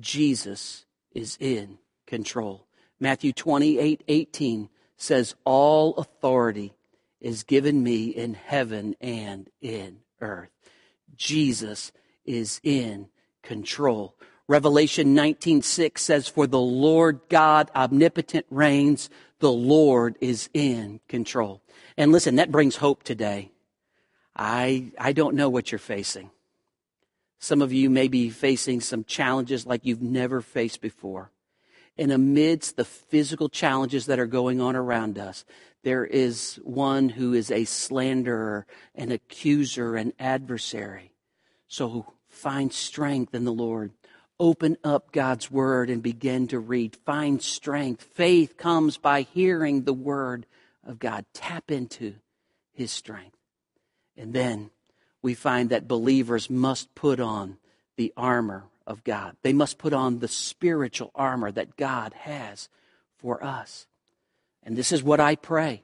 Jesus 0.00 0.86
is 1.18 1.36
in 1.40 1.78
control. 2.06 2.66
Matthew 3.00 3.32
28, 3.32 4.04
18 4.06 4.68
says, 4.96 5.34
All 5.44 5.94
authority 5.96 6.72
is 7.20 7.42
given 7.42 7.82
me 7.82 8.06
in 8.06 8.34
heaven 8.34 8.94
and 9.00 9.50
in 9.60 9.98
earth. 10.20 10.50
Jesus 11.16 11.92
is 12.24 12.60
in 12.62 13.08
control. 13.42 14.14
Revelation 14.46 15.14
19:6 15.14 15.98
says 15.98 16.28
for 16.28 16.46
the 16.46 16.60
Lord 16.60 17.20
God 17.28 17.70
omnipotent 17.74 18.46
reigns, 18.50 19.10
the 19.40 19.52
Lord 19.52 20.16
is 20.20 20.48
in 20.54 21.00
control. 21.08 21.60
And 21.96 22.12
listen, 22.12 22.36
that 22.36 22.50
brings 22.50 22.76
hope 22.76 23.02
today. 23.02 23.50
I 24.34 24.92
I 24.98 25.12
don't 25.12 25.34
know 25.34 25.50
what 25.50 25.70
you're 25.70 25.78
facing. 25.78 26.30
Some 27.38 27.62
of 27.62 27.72
you 27.72 27.88
may 27.88 28.08
be 28.08 28.30
facing 28.30 28.80
some 28.80 29.04
challenges 29.04 29.66
like 29.66 29.84
you've 29.84 30.02
never 30.02 30.40
faced 30.40 30.80
before. 30.80 31.30
And 31.96 32.12
amidst 32.12 32.76
the 32.76 32.84
physical 32.84 33.48
challenges 33.48 34.06
that 34.06 34.18
are 34.18 34.26
going 34.26 34.60
on 34.60 34.76
around 34.76 35.18
us, 35.18 35.44
there 35.82 36.04
is 36.04 36.60
one 36.62 37.08
who 37.08 37.32
is 37.34 37.50
a 37.50 37.64
slanderer, 37.64 38.66
an 38.94 39.10
accuser, 39.10 39.96
an 39.96 40.12
adversary. 40.18 41.12
So 41.66 42.12
find 42.28 42.72
strength 42.72 43.34
in 43.34 43.44
the 43.44 43.52
Lord. 43.52 43.92
Open 44.40 44.76
up 44.84 45.10
God's 45.10 45.50
word 45.50 45.90
and 45.90 46.02
begin 46.02 46.46
to 46.48 46.60
read. 46.60 46.96
Find 47.04 47.42
strength. 47.42 48.02
Faith 48.02 48.56
comes 48.56 48.96
by 48.96 49.22
hearing 49.22 49.82
the 49.82 49.92
word 49.92 50.46
of 50.84 50.98
God. 50.98 51.24
Tap 51.34 51.70
into 51.70 52.14
his 52.72 52.92
strength. 52.92 53.36
And 54.16 54.32
then 54.32 54.70
we 55.22 55.34
find 55.34 55.70
that 55.70 55.88
believers 55.88 56.48
must 56.48 56.94
put 56.94 57.20
on 57.20 57.58
the 57.96 58.12
armor 58.16 58.64
of 58.86 59.04
God. 59.04 59.36
They 59.42 59.52
must 59.52 59.78
put 59.78 59.92
on 59.92 60.18
the 60.18 60.28
spiritual 60.28 61.10
armor 61.14 61.50
that 61.52 61.76
God 61.76 62.14
has 62.14 62.68
for 63.18 63.42
us. 63.44 63.86
And 64.62 64.76
this 64.76 64.92
is 64.92 65.02
what 65.02 65.20
I 65.20 65.36
pray. 65.36 65.82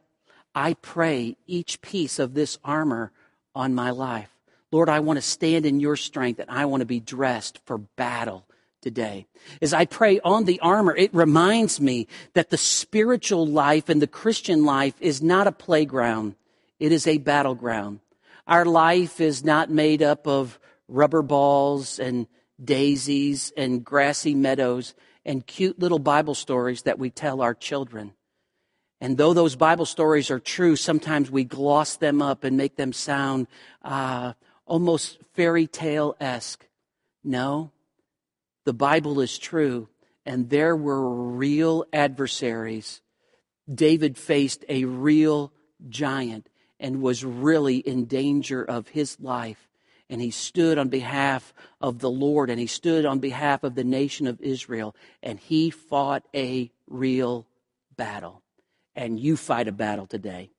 I 0.55 0.75
pray 0.75 1.37
each 1.47 1.81
piece 1.81 2.19
of 2.19 2.35
this 2.35 2.59
armor 2.65 3.11
on 3.55 3.75
my 3.75 3.91
life. 3.91 4.31
Lord, 4.71 4.89
I 4.89 5.01
want 5.01 5.19
to 5.19 5.23
stand 5.23 5.67
in 5.67 5.81
your 5.81 5.97
strength 5.97 6.41
and 6.41 6.51
I 6.51 6.65
want 6.67 6.81
to 6.81 6.87
be 6.87 7.01
dressed 7.01 7.61
for 7.65 7.79
battle 7.79 8.45
today. 8.81 9.27
As 9.63 9.73
I 9.73 9.87
pray 9.87 10.21
on 10.21 10.45
the 10.45 10.61
armor, 10.61 10.95
it 10.95 11.15
reminds 11.15 11.81
me 11.81 12.07
that 12.35 12.51
the 12.51 12.57
spiritual 12.57 13.47
life 13.47 13.89
and 13.89 14.01
the 14.01 14.07
Christian 14.07 14.65
life 14.65 14.95
is 15.01 15.23
not 15.23 15.47
a 15.47 15.53
playground. 15.53 16.35
It 16.79 16.93
is 16.93 17.07
a 17.07 17.19
battleground. 17.19 18.01
Our 18.47 18.65
life 18.65 19.21
is 19.21 19.45
not 19.45 19.71
made 19.71 20.03
up 20.03 20.27
of 20.27 20.59
rubber 20.89 21.23
balls 21.23 21.99
and 21.99 22.27
daisies 22.63 23.53
and 23.57 23.85
grassy 23.85 24.35
meadows. 24.35 24.95
and 25.27 25.47
cute 25.47 25.79
little 25.79 25.99
Bible 25.99 26.35
stories 26.35 26.83
that 26.83 26.99
we 26.99 27.09
tell 27.09 27.41
our 27.41 27.55
children. 27.55 28.13
And 29.01 29.17
though 29.17 29.33
those 29.33 29.57
Bible 29.57 29.87
stories 29.87 30.31
are 30.31 30.39
true, 30.39 30.77
sometimes 30.77 31.31
we 31.31 31.45
gloss 31.45 31.97
them 31.97 32.21
up 32.21 32.45
and 32.45 32.57
make 32.57 32.77
them 32.77 32.93
sound 32.93 33.47
uh, 33.83 34.35
almost 34.67 35.19
fairy 35.33 35.67
tale 35.67 36.15
esque. 36.21 36.67
No, 37.23 37.71
the 38.67 38.75
Bible 38.75 39.21
is 39.21 39.39
true, 39.39 39.89
and 40.27 40.51
there 40.51 40.77
were 40.77 41.09
real 41.11 41.87
adversaries. 41.93 43.01
David 43.73 44.19
faced 44.19 44.65
a 44.69 44.85
real 44.85 45.53
giant 45.89 46.49
and 46.79 47.03
was 47.03 47.25
really 47.25 47.77
in 47.77 48.05
danger 48.05 48.65
of 48.65 48.89
his 48.89 49.19
life. 49.21 49.69
And 50.11 50.21
he 50.21 50.31
stood 50.31 50.77
on 50.79 50.89
behalf 50.89 51.55
of 51.81 52.01
the 52.01 52.11
Lord 52.11 52.51
and 52.51 52.61
he 52.61 52.67
stood 52.67 53.07
on 53.07 53.19
behalf 53.21 53.65
of 53.65 53.75
the 53.75 53.85
nation 53.85 54.27
of 54.27 54.41
Israel 54.41 54.95
and 55.23 55.39
he 55.39 55.71
fought 55.71 56.25
a 56.35 56.71
real 56.89 57.47
battle. 57.97 58.43
And 58.95 59.19
you 59.19 59.37
fight 59.37 59.67
a 59.67 59.73
battle 59.73 60.07
today. 60.07 60.51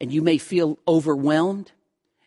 And 0.00 0.12
you 0.12 0.22
may 0.22 0.38
feel 0.38 0.78
overwhelmed 0.86 1.72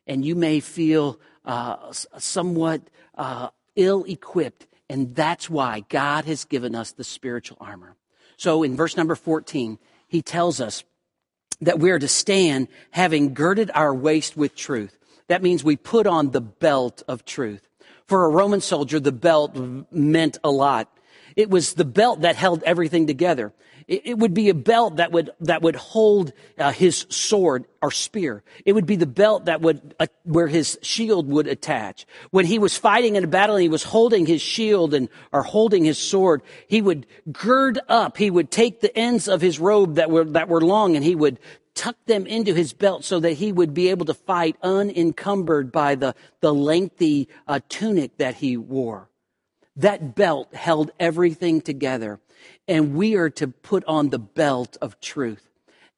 and 0.05 0.25
you 0.25 0.35
may 0.35 0.59
feel 0.59 1.19
uh, 1.45 1.91
somewhat 2.17 2.81
uh, 3.15 3.49
ill 3.75 4.03
equipped. 4.05 4.67
And 4.89 5.15
that's 5.15 5.49
why 5.49 5.85
God 5.87 6.25
has 6.25 6.45
given 6.45 6.75
us 6.75 6.91
the 6.91 7.03
spiritual 7.03 7.57
armor. 7.61 7.95
So 8.37 8.63
in 8.63 8.75
verse 8.75 8.97
number 8.97 9.15
14, 9.15 9.77
he 10.07 10.21
tells 10.21 10.59
us 10.59 10.83
that 11.61 11.79
we 11.79 11.91
are 11.91 11.99
to 11.99 12.07
stand 12.07 12.67
having 12.91 13.33
girded 13.33 13.71
our 13.73 13.93
waist 13.93 14.37
with 14.37 14.55
truth. 14.55 14.97
That 15.27 15.43
means 15.43 15.63
we 15.63 15.75
put 15.75 16.07
on 16.07 16.31
the 16.31 16.41
belt 16.41 17.03
of 17.07 17.25
truth. 17.25 17.67
For 18.07 18.25
a 18.25 18.29
Roman 18.29 18.61
soldier, 18.61 18.99
the 18.99 19.11
belt 19.11 19.55
meant 19.91 20.37
a 20.43 20.49
lot. 20.49 20.91
It 21.35 21.49
was 21.49 21.75
the 21.75 21.85
belt 21.85 22.21
that 22.21 22.35
held 22.35 22.63
everything 22.63 23.05
together. 23.05 23.53
It, 23.89 24.03
it 24.05 24.17
would 24.19 24.35
be 24.35 24.49
a 24.49 24.53
belt 24.53 24.97
that 24.97 25.11
would, 25.11 25.31
that 25.41 25.63
would 25.63 25.75
hold 25.75 26.31
uh, 26.57 26.71
his 26.71 27.07
sword 27.09 27.65
or 27.81 27.89
spear. 27.89 28.43
It 28.63 28.73
would 28.73 28.85
be 28.85 28.95
the 28.95 29.07
belt 29.07 29.45
that 29.45 29.61
would, 29.61 29.95
uh, 29.99 30.05
where 30.23 30.47
his 30.47 30.77
shield 30.83 31.27
would 31.27 31.47
attach. 31.47 32.05
When 32.29 32.45
he 32.45 32.59
was 32.59 32.77
fighting 32.77 33.15
in 33.15 33.23
a 33.23 33.27
battle 33.27 33.55
and 33.55 33.63
he 33.63 33.69
was 33.69 33.83
holding 33.83 34.27
his 34.27 34.41
shield 34.41 34.93
and, 34.93 35.09
or 35.33 35.41
holding 35.41 35.83
his 35.83 35.97
sword, 35.97 36.43
he 36.67 36.81
would 36.81 37.07
gird 37.31 37.79
up. 37.89 38.15
He 38.15 38.29
would 38.29 38.51
take 38.51 38.79
the 38.79 38.95
ends 38.95 39.27
of 39.27 39.41
his 39.41 39.59
robe 39.59 39.95
that 39.95 40.11
were, 40.11 40.23
that 40.23 40.49
were 40.49 40.61
long 40.61 40.95
and 40.95 41.03
he 41.03 41.15
would 41.15 41.39
tuck 41.73 41.97
them 42.05 42.27
into 42.27 42.53
his 42.53 42.73
belt 42.73 43.03
so 43.03 43.19
that 43.19 43.33
he 43.33 43.51
would 43.51 43.73
be 43.73 43.89
able 43.89 44.05
to 44.05 44.13
fight 44.13 44.55
unencumbered 44.61 45.71
by 45.71 45.95
the, 45.95 46.13
the 46.41 46.53
lengthy 46.53 47.27
uh, 47.47 47.59
tunic 47.69 48.17
that 48.17 48.35
he 48.35 48.55
wore. 48.55 49.09
That 49.77 50.13
belt 50.13 50.53
held 50.53 50.91
everything 50.99 51.61
together 51.61 52.19
and 52.67 52.95
we 52.95 53.15
are 53.15 53.29
to 53.31 53.47
put 53.47 53.83
on 53.85 54.09
the 54.09 54.19
belt 54.19 54.77
of 54.81 54.99
truth. 54.99 55.49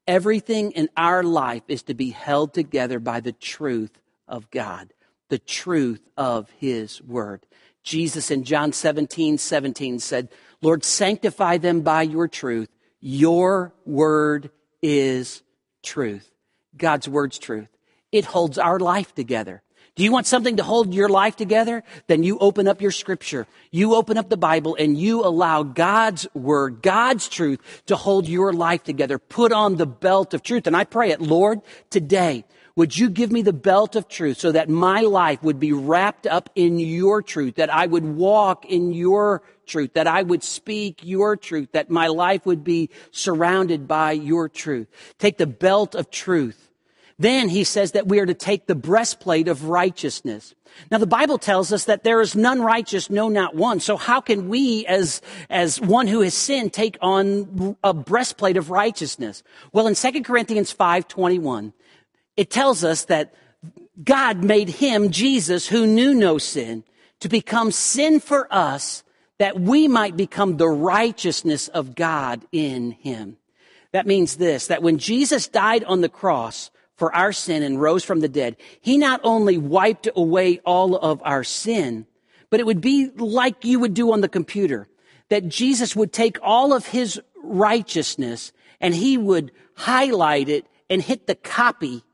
Everything 0.06 0.72
in 0.72 0.88
our 0.96 1.22
life 1.22 1.62
is 1.68 1.82
to 1.84 1.94
be 1.94 2.10
held 2.10 2.54
together 2.54 2.98
by 2.98 3.20
the 3.20 3.32
truth 3.32 4.00
of 4.26 4.50
God, 4.50 4.92
the 5.28 5.38
truth 5.38 6.08
of 6.16 6.50
His 6.58 7.00
Word. 7.02 7.46
Jesus 7.82 8.30
in 8.30 8.44
John 8.44 8.72
17, 8.72 9.38
17 9.38 9.98
said, 9.98 10.28
Lord, 10.60 10.84
sanctify 10.84 11.58
them 11.58 11.80
by 11.80 12.02
your 12.02 12.28
truth. 12.28 12.68
Your 13.00 13.74
word 13.84 14.50
is 14.80 15.42
truth. 15.82 16.30
God's 16.76 17.08
word's 17.08 17.38
truth. 17.38 17.68
It 18.12 18.26
holds 18.26 18.58
our 18.58 18.78
life 18.78 19.14
together. 19.14 19.62
Do 19.94 20.04
you 20.04 20.10
want 20.10 20.26
something 20.26 20.56
to 20.56 20.62
hold 20.62 20.94
your 20.94 21.10
life 21.10 21.36
together? 21.36 21.84
Then 22.06 22.22
you 22.22 22.38
open 22.38 22.66
up 22.66 22.80
your 22.80 22.90
scripture. 22.90 23.46
You 23.70 23.94
open 23.94 24.16
up 24.16 24.30
the 24.30 24.38
Bible 24.38 24.74
and 24.78 24.96
you 24.96 25.22
allow 25.22 25.62
God's 25.62 26.26
word, 26.32 26.80
God's 26.80 27.28
truth 27.28 27.82
to 27.86 27.96
hold 27.96 28.26
your 28.26 28.54
life 28.54 28.82
together. 28.82 29.18
Put 29.18 29.52
on 29.52 29.76
the 29.76 29.86
belt 29.86 30.32
of 30.32 30.42
truth. 30.42 30.66
And 30.66 30.74
I 30.74 30.84
pray 30.84 31.10
it, 31.10 31.20
Lord, 31.20 31.60
today, 31.90 32.44
would 32.74 32.96
you 32.96 33.10
give 33.10 33.30
me 33.30 33.42
the 33.42 33.52
belt 33.52 33.94
of 33.94 34.08
truth 34.08 34.38
so 34.38 34.52
that 34.52 34.70
my 34.70 35.02
life 35.02 35.42
would 35.42 35.60
be 35.60 35.74
wrapped 35.74 36.26
up 36.26 36.48
in 36.54 36.78
your 36.78 37.20
truth, 37.20 37.56
that 37.56 37.68
I 37.68 37.86
would 37.86 38.04
walk 38.04 38.64
in 38.64 38.94
your 38.94 39.42
truth, 39.66 39.92
that 39.92 40.06
I 40.06 40.22
would 40.22 40.42
speak 40.42 41.00
your 41.02 41.36
truth, 41.36 41.68
that 41.72 41.90
my 41.90 42.06
life 42.06 42.46
would 42.46 42.64
be 42.64 42.88
surrounded 43.10 43.86
by 43.86 44.12
your 44.12 44.48
truth. 44.48 44.88
Take 45.18 45.36
the 45.36 45.46
belt 45.46 45.94
of 45.94 46.10
truth 46.10 46.71
then 47.18 47.48
he 47.48 47.64
says 47.64 47.92
that 47.92 48.06
we 48.06 48.18
are 48.18 48.26
to 48.26 48.34
take 48.34 48.66
the 48.66 48.74
breastplate 48.74 49.48
of 49.48 49.64
righteousness. 49.64 50.54
Now 50.90 50.98
the 50.98 51.06
Bible 51.06 51.38
tells 51.38 51.72
us 51.72 51.84
that 51.84 52.04
there 52.04 52.20
is 52.20 52.34
none 52.34 52.62
righteous, 52.62 53.10
no, 53.10 53.28
not 53.28 53.54
one. 53.54 53.80
So 53.80 53.96
how 53.96 54.20
can 54.20 54.48
we, 54.48 54.86
as, 54.86 55.20
as 55.50 55.80
one 55.80 56.06
who 56.06 56.20
has 56.20 56.34
sinned, 56.34 56.72
take 56.72 56.96
on 57.00 57.76
a 57.84 57.92
breastplate 57.92 58.56
of 58.56 58.70
righteousness? 58.70 59.42
Well, 59.72 59.86
in 59.86 59.94
2 59.94 60.22
Corinthians 60.22 60.74
5.21, 60.74 61.72
it 62.36 62.50
tells 62.50 62.84
us 62.84 63.04
that 63.06 63.34
God 64.02 64.42
made 64.42 64.68
him, 64.68 65.10
Jesus, 65.10 65.68
who 65.68 65.86
knew 65.86 66.14
no 66.14 66.38
sin, 66.38 66.84
to 67.20 67.28
become 67.28 67.70
sin 67.70 68.20
for 68.20 68.52
us, 68.52 69.04
that 69.38 69.60
we 69.60 69.86
might 69.88 70.16
become 70.16 70.56
the 70.56 70.68
righteousness 70.68 71.68
of 71.68 71.94
God 71.94 72.42
in 72.52 72.92
him. 72.92 73.36
That 73.92 74.06
means 74.06 74.36
this, 74.36 74.68
that 74.68 74.82
when 74.82 74.98
Jesus 74.98 75.48
died 75.48 75.84
on 75.84 76.00
the 76.00 76.08
cross, 76.08 76.70
for 77.02 77.12
our 77.16 77.32
sin 77.32 77.64
and 77.64 77.80
rose 77.80 78.04
from 78.04 78.20
the 78.20 78.28
dead, 78.28 78.56
he 78.80 78.96
not 78.96 79.20
only 79.24 79.58
wiped 79.58 80.08
away 80.14 80.60
all 80.64 80.94
of 80.94 81.20
our 81.24 81.42
sin, 81.42 82.06
but 82.48 82.60
it 82.60 82.66
would 82.66 82.80
be 82.80 83.10
like 83.16 83.64
you 83.64 83.80
would 83.80 83.92
do 83.92 84.12
on 84.12 84.20
the 84.20 84.28
computer, 84.28 84.86
that 85.28 85.48
Jesus 85.48 85.96
would 85.96 86.12
take 86.12 86.38
all 86.44 86.72
of 86.72 86.86
his 86.86 87.20
righteousness 87.42 88.52
and 88.80 88.94
he 88.94 89.18
would 89.18 89.50
highlight 89.74 90.48
it 90.48 90.64
and 90.88 91.02
hit 91.02 91.26
the 91.26 91.34
copy 91.34 92.04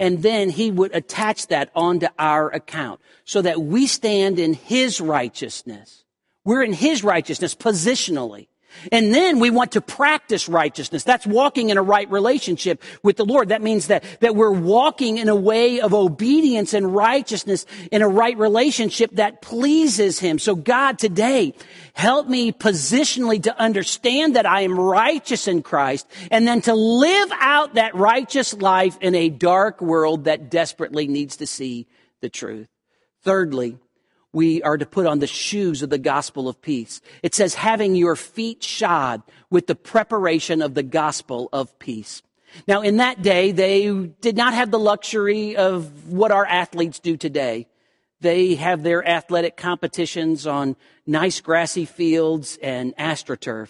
and 0.00 0.22
then 0.22 0.48
he 0.48 0.70
would 0.70 0.94
attach 0.94 1.48
that 1.48 1.70
onto 1.74 2.06
our 2.18 2.48
account 2.48 3.02
so 3.26 3.42
that 3.42 3.60
we 3.60 3.86
stand 3.86 4.38
in 4.38 4.54
his 4.54 4.98
righteousness. 4.98 6.04
We're 6.42 6.62
in 6.62 6.72
his 6.72 7.04
righteousness 7.04 7.54
positionally. 7.54 8.46
And 8.90 9.14
then 9.14 9.38
we 9.38 9.50
want 9.50 9.72
to 9.72 9.80
practice 9.80 10.48
righteousness. 10.48 11.04
That's 11.04 11.26
walking 11.26 11.70
in 11.70 11.76
a 11.76 11.82
right 11.82 12.10
relationship 12.10 12.82
with 13.02 13.16
the 13.16 13.24
Lord. 13.24 13.48
That 13.48 13.62
means 13.62 13.88
that, 13.88 14.04
that 14.20 14.34
we're 14.34 14.50
walking 14.50 15.18
in 15.18 15.28
a 15.28 15.36
way 15.36 15.80
of 15.80 15.94
obedience 15.94 16.74
and 16.74 16.94
righteousness 16.94 17.66
in 17.90 18.02
a 18.02 18.08
right 18.08 18.36
relationship 18.36 19.10
that 19.12 19.42
pleases 19.42 20.18
Him. 20.18 20.38
So 20.38 20.54
God, 20.54 20.98
today, 20.98 21.54
help 21.94 22.28
me 22.28 22.52
positionally 22.52 23.42
to 23.42 23.58
understand 23.58 24.36
that 24.36 24.46
I 24.46 24.62
am 24.62 24.78
righteous 24.78 25.48
in 25.48 25.62
Christ 25.62 26.06
and 26.30 26.46
then 26.46 26.60
to 26.62 26.74
live 26.74 27.30
out 27.40 27.74
that 27.74 27.94
righteous 27.94 28.54
life 28.54 28.96
in 29.00 29.14
a 29.14 29.28
dark 29.28 29.80
world 29.80 30.24
that 30.24 30.50
desperately 30.50 31.06
needs 31.06 31.36
to 31.36 31.46
see 31.46 31.86
the 32.20 32.28
truth. 32.28 32.68
Thirdly, 33.22 33.78
we 34.32 34.62
are 34.62 34.78
to 34.78 34.86
put 34.86 35.06
on 35.06 35.18
the 35.18 35.26
shoes 35.26 35.82
of 35.82 35.90
the 35.90 35.98
gospel 35.98 36.48
of 36.48 36.60
peace. 36.62 37.00
It 37.22 37.34
says, 37.34 37.54
having 37.54 37.94
your 37.94 38.16
feet 38.16 38.62
shod 38.62 39.22
with 39.50 39.66
the 39.66 39.74
preparation 39.74 40.62
of 40.62 40.74
the 40.74 40.82
gospel 40.82 41.48
of 41.52 41.78
peace. 41.78 42.22
Now, 42.66 42.82
in 42.82 42.98
that 42.98 43.22
day, 43.22 43.52
they 43.52 43.90
did 44.20 44.36
not 44.36 44.54
have 44.54 44.70
the 44.70 44.78
luxury 44.78 45.56
of 45.56 46.10
what 46.10 46.32
our 46.32 46.46
athletes 46.46 46.98
do 46.98 47.16
today. 47.16 47.66
They 48.20 48.54
have 48.54 48.82
their 48.82 49.06
athletic 49.06 49.56
competitions 49.56 50.46
on 50.46 50.76
nice 51.06 51.40
grassy 51.40 51.84
fields 51.84 52.58
and 52.62 52.96
astroturf. 52.96 53.68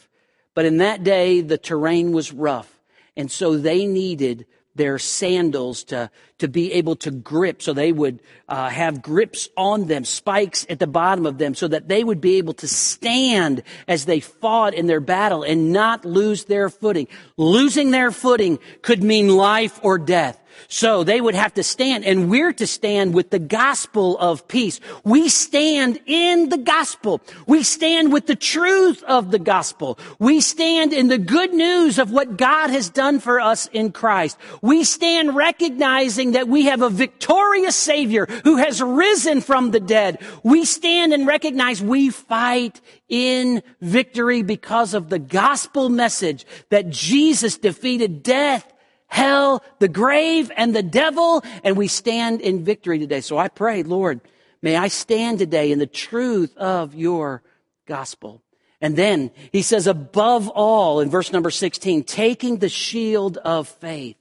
But 0.55 0.67
in 0.67 0.79
that 0.79 1.03
day, 1.03 1.41
the 1.41 1.59
terrain 1.59 2.13
was 2.13 2.33
rough. 2.33 2.79
And 3.17 3.31
so 3.31 3.57
they 3.57 3.87
needed 3.87 4.47
their 4.75 4.99
sandals 4.99 5.85
to, 5.85 6.11
to 6.39 6.49
be 6.49 6.73
able 6.73 6.97
to 6.97 7.11
grip. 7.11 7.63
So 7.63 7.73
they 7.73 7.93
would 7.93 8.21
uh, 8.49 8.69
have 8.69 9.03
grips 9.03 9.49
on 9.57 9.87
them, 9.87 10.05
spikes 10.05 10.67
at 10.69 10.79
the 10.79 10.87
bottom 10.87 11.27
of 11.27 11.39
them, 11.39 11.55
so 11.55 11.69
that 11.69 11.89
they 11.89 12.03
would 12.03 12.21
be 12.21 12.37
able 12.37 12.55
to 12.55 12.69
stand 12.69 13.63
as 13.87 14.07
they 14.07 14.21
fought 14.21 14.75
in 14.75 14.87
their 14.87 15.01
battle 15.01 15.43
and 15.43 15.73
not 15.73 16.05
lose 16.05 16.45
their 16.45 16.69
footing. 16.69 17.09
Losing 17.37 17.91
their 17.91 18.11
footing 18.11 18.59
could 18.83 19.03
mean 19.03 19.29
life 19.29 19.79
or 19.83 19.99
death. 19.99 20.42
So 20.69 21.05
they 21.05 21.21
would 21.21 21.35
have 21.35 21.55
to 21.55 21.63
stand 21.63 22.05
and 22.05 22.31
we're 22.31 22.53
to 22.55 22.67
stand 22.67 23.15
with 23.15 23.31
the 23.31 23.39
gospel 23.39 24.19
of 24.19 24.49
peace. 24.49 24.81
We 25.05 25.29
stand 25.29 26.01
in 26.07 26.49
the 26.49 26.59
gospel. 26.59 27.21
We 27.47 27.63
stand 27.63 28.13
with 28.13 28.27
the 28.27 28.37
truth 28.37 29.03
of 29.05 29.31
the 29.31 29.39
gospel. 29.39 29.99
We 30.19 30.41
stand 30.41 30.93
in 30.93 31.09
the 31.09 31.19
good 31.19 31.53
news 31.53 31.99
of 31.99 32.11
what 32.11 32.37
God 32.37 32.71
has 32.71 32.89
done 32.89 33.21
for 33.21 33.41
us 33.41 33.67
in 33.73 33.93
Christ. 33.93 34.39
We 34.61 34.85
stand 34.85 35.37
recognizing 35.37 36.33
that 36.33 36.49
we 36.49 36.67
have 36.67 36.83
a 36.83 36.91
victorious 36.91 37.77
savior 37.77 38.27
who 38.45 38.57
has 38.57 38.83
risen 38.83 39.41
from 39.41 39.71
the 39.71 39.81
dead. 39.81 40.19
We 40.43 40.65
stand 40.65 41.13
and 41.13 41.27
recognize 41.27 41.83
we 41.83 42.11
fight 42.11 42.81
in 43.09 43.63
victory 43.81 44.43
because 44.43 44.95
of 44.95 45.11
the 45.11 45.19
gospel 45.19 45.89
message 45.89 46.47
that 46.71 46.89
Jesus 46.89 47.59
defeated 47.59 48.23
death 48.23 48.72
hell, 49.13 49.63
the 49.79 49.89
grave, 49.89 50.51
and 50.57 50.75
the 50.75 50.83
devil, 50.83 51.45
and 51.63 51.77
we 51.77 51.87
stand 51.87 52.41
in 52.41 52.65
victory 52.65 52.99
today. 52.99 53.21
So 53.21 53.37
I 53.37 53.49
pray, 53.49 53.83
Lord, 53.83 54.23
may 54.63 54.75
I 54.75 54.89
stand 54.89 55.39
today 55.39 55.71
in 55.71 55.79
the 55.79 55.87
truth 55.87 56.57
of 56.57 56.95
your 56.95 57.43
gospel. 57.87 58.43
And 58.81 58.97
then 58.97 59.31
he 59.53 59.61
says, 59.61 59.87
above 59.87 60.49
all, 60.49 61.01
in 61.01 61.11
verse 61.11 61.31
number 61.31 61.51
16, 61.51 62.05
taking 62.05 62.57
the 62.57 62.71
shield 62.71 63.37
of 63.37 63.69
faith. 63.69 64.17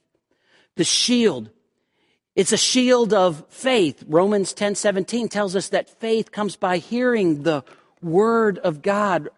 The 0.76 0.84
shield. 0.84 1.48
It's 2.36 2.52
a 2.52 2.58
shield 2.58 3.14
of 3.14 3.44
faith. 3.48 4.04
Romans 4.06 4.52
10 4.52 4.74
17 4.74 5.28
tells 5.28 5.56
us 5.56 5.70
that 5.70 6.00
faith 6.00 6.30
comes 6.30 6.56
by 6.56 6.76
hearing 6.76 7.44
the 7.44 7.64
word 8.02 8.58
of 8.58 8.82
God. 8.82 9.30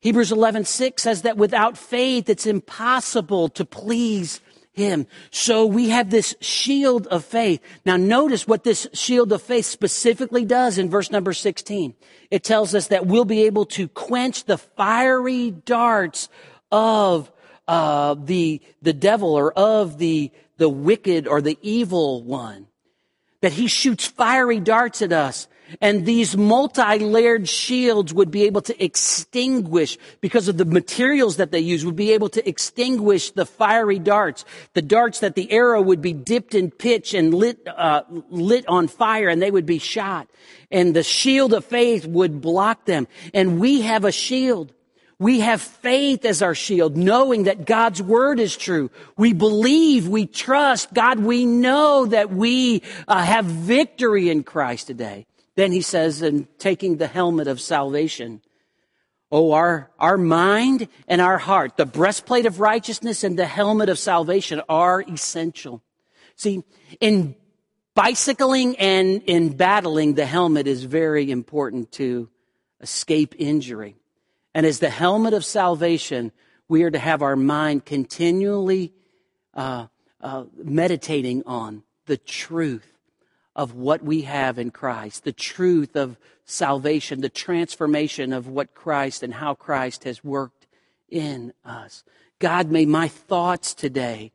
Hebrews 0.00 0.32
11 0.32 0.64
6 0.64 1.02
says 1.02 1.22
that 1.22 1.36
without 1.36 1.76
faith, 1.76 2.28
it's 2.30 2.46
impossible 2.46 3.50
to 3.50 3.64
please 3.66 4.40
him. 4.74 5.06
So 5.30 5.64
we 5.64 5.88
have 5.88 6.10
this 6.10 6.34
shield 6.40 7.06
of 7.06 7.24
faith. 7.24 7.60
Now 7.86 7.96
notice 7.96 8.46
what 8.46 8.64
this 8.64 8.86
shield 8.92 9.32
of 9.32 9.40
faith 9.40 9.66
specifically 9.66 10.44
does 10.44 10.78
in 10.78 10.90
verse 10.90 11.10
number 11.10 11.32
16. 11.32 11.94
It 12.30 12.44
tells 12.44 12.74
us 12.74 12.88
that 12.88 13.06
we'll 13.06 13.24
be 13.24 13.44
able 13.44 13.66
to 13.66 13.88
quench 13.88 14.44
the 14.44 14.58
fiery 14.58 15.52
darts 15.52 16.28
of 16.70 17.30
uh, 17.66 18.14
the 18.18 18.60
the 18.82 18.92
devil 18.92 19.34
or 19.34 19.52
of 19.52 19.98
the 19.98 20.30
the 20.58 20.68
wicked 20.68 21.26
or 21.26 21.40
the 21.40 21.58
evil 21.62 22.22
one. 22.22 22.66
That 23.40 23.52
he 23.52 23.68
shoots 23.68 24.06
fiery 24.06 24.60
darts 24.60 25.02
at 25.02 25.12
us. 25.12 25.48
And 25.80 26.06
these 26.06 26.36
multi-layered 26.36 27.48
shields 27.48 28.12
would 28.12 28.30
be 28.30 28.44
able 28.44 28.62
to 28.62 28.84
extinguish, 28.84 29.98
because 30.20 30.48
of 30.48 30.56
the 30.56 30.64
materials 30.64 31.36
that 31.36 31.50
they 31.50 31.60
use, 31.60 31.84
would 31.84 31.96
be 31.96 32.12
able 32.12 32.28
to 32.30 32.48
extinguish 32.48 33.30
the 33.30 33.46
fiery 33.46 33.98
darts. 33.98 34.44
The 34.74 34.82
darts 34.82 35.20
that 35.20 35.34
the 35.34 35.50
arrow 35.50 35.82
would 35.82 36.02
be 36.02 36.12
dipped 36.12 36.54
in 36.54 36.70
pitch 36.70 37.14
and 37.14 37.34
lit, 37.34 37.66
uh, 37.66 38.02
lit 38.30 38.66
on 38.68 38.88
fire 38.88 39.28
and 39.28 39.40
they 39.40 39.50
would 39.50 39.66
be 39.66 39.78
shot. 39.78 40.28
And 40.70 40.94
the 40.94 41.02
shield 41.02 41.52
of 41.54 41.64
faith 41.64 42.06
would 42.06 42.40
block 42.40 42.84
them. 42.84 43.06
And 43.32 43.60
we 43.60 43.82
have 43.82 44.04
a 44.04 44.12
shield. 44.12 44.72
We 45.18 45.40
have 45.40 45.60
faith 45.60 46.24
as 46.24 46.42
our 46.42 46.56
shield, 46.56 46.96
knowing 46.96 47.44
that 47.44 47.64
God's 47.64 48.02
word 48.02 48.40
is 48.40 48.56
true. 48.56 48.90
We 49.16 49.32
believe, 49.32 50.08
we 50.08 50.26
trust 50.26 50.92
God. 50.92 51.20
We 51.20 51.46
know 51.46 52.06
that 52.06 52.30
we 52.30 52.82
uh, 53.06 53.22
have 53.22 53.44
victory 53.44 54.28
in 54.28 54.42
Christ 54.42 54.88
today. 54.88 55.26
Then 55.56 55.72
he 55.72 55.80
says, 55.80 56.22
and 56.22 56.46
taking 56.58 56.96
the 56.96 57.06
helmet 57.06 57.46
of 57.46 57.60
salvation. 57.60 58.42
Oh, 59.30 59.52
our, 59.52 59.90
our 59.98 60.16
mind 60.16 60.88
and 61.08 61.20
our 61.20 61.38
heart, 61.38 61.76
the 61.76 61.86
breastplate 61.86 62.46
of 62.46 62.60
righteousness 62.60 63.24
and 63.24 63.38
the 63.38 63.46
helmet 63.46 63.88
of 63.88 63.98
salvation 63.98 64.60
are 64.68 65.02
essential. 65.02 65.82
See, 66.36 66.64
in 67.00 67.36
bicycling 67.94 68.76
and 68.76 69.22
in 69.22 69.56
battling, 69.56 70.14
the 70.14 70.26
helmet 70.26 70.66
is 70.66 70.84
very 70.84 71.30
important 71.30 71.92
to 71.92 72.28
escape 72.80 73.34
injury. 73.38 73.96
And 74.54 74.66
as 74.66 74.78
the 74.78 74.90
helmet 74.90 75.34
of 75.34 75.44
salvation, 75.44 76.32
we 76.68 76.82
are 76.82 76.90
to 76.90 76.98
have 76.98 77.22
our 77.22 77.36
mind 77.36 77.84
continually 77.84 78.92
uh, 79.52 79.86
uh, 80.20 80.44
meditating 80.56 81.42
on 81.46 81.82
the 82.06 82.16
truth 82.16 82.93
of 83.56 83.74
what 83.74 84.02
we 84.02 84.22
have 84.22 84.58
in 84.58 84.70
Christ, 84.70 85.24
the 85.24 85.32
truth 85.32 85.96
of 85.96 86.16
salvation, 86.44 87.20
the 87.20 87.28
transformation 87.28 88.32
of 88.32 88.48
what 88.48 88.74
Christ 88.74 89.22
and 89.22 89.34
how 89.34 89.54
Christ 89.54 90.04
has 90.04 90.24
worked 90.24 90.66
in 91.08 91.52
us. 91.64 92.04
God, 92.38 92.70
may 92.70 92.84
my 92.84 93.08
thoughts 93.08 93.74
today, 93.74 94.32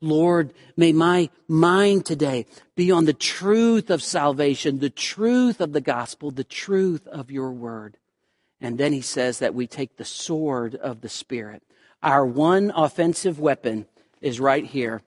Lord, 0.00 0.52
may 0.76 0.92
my 0.92 1.30
mind 1.48 2.04
today 2.04 2.46
be 2.74 2.90
on 2.90 3.04
the 3.04 3.12
truth 3.12 3.88
of 3.88 4.02
salvation, 4.02 4.80
the 4.80 4.90
truth 4.90 5.60
of 5.60 5.72
the 5.72 5.80
gospel, 5.80 6.30
the 6.30 6.44
truth 6.44 7.06
of 7.06 7.30
your 7.30 7.52
word. 7.52 7.96
And 8.60 8.78
then 8.78 8.92
he 8.92 9.00
says 9.00 9.38
that 9.38 9.54
we 9.54 9.66
take 9.66 9.96
the 9.96 10.04
sword 10.04 10.74
of 10.74 11.00
the 11.00 11.08
Spirit. 11.08 11.62
Our 12.02 12.26
one 12.26 12.72
offensive 12.74 13.38
weapon 13.38 13.86
is 14.20 14.40
right 14.40 14.64
here 14.64 15.02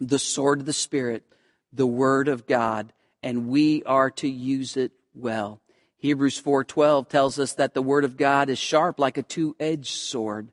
the 0.00 0.18
sword 0.18 0.60
of 0.60 0.66
the 0.66 0.72
Spirit 0.72 1.24
the 1.72 1.86
word 1.86 2.28
of 2.28 2.46
God, 2.46 2.92
and 3.22 3.48
we 3.48 3.82
are 3.84 4.10
to 4.12 4.28
use 4.28 4.76
it 4.76 4.92
well. 5.14 5.60
Hebrews 5.98 6.38
4:12 6.38 7.08
tells 7.08 7.38
us 7.38 7.52
that 7.54 7.74
the 7.74 7.82
word 7.82 8.04
of 8.04 8.16
God 8.16 8.48
is 8.48 8.58
sharp 8.58 8.98
like 8.98 9.18
a 9.18 9.22
two-edged 9.22 9.96
sword. 9.96 10.48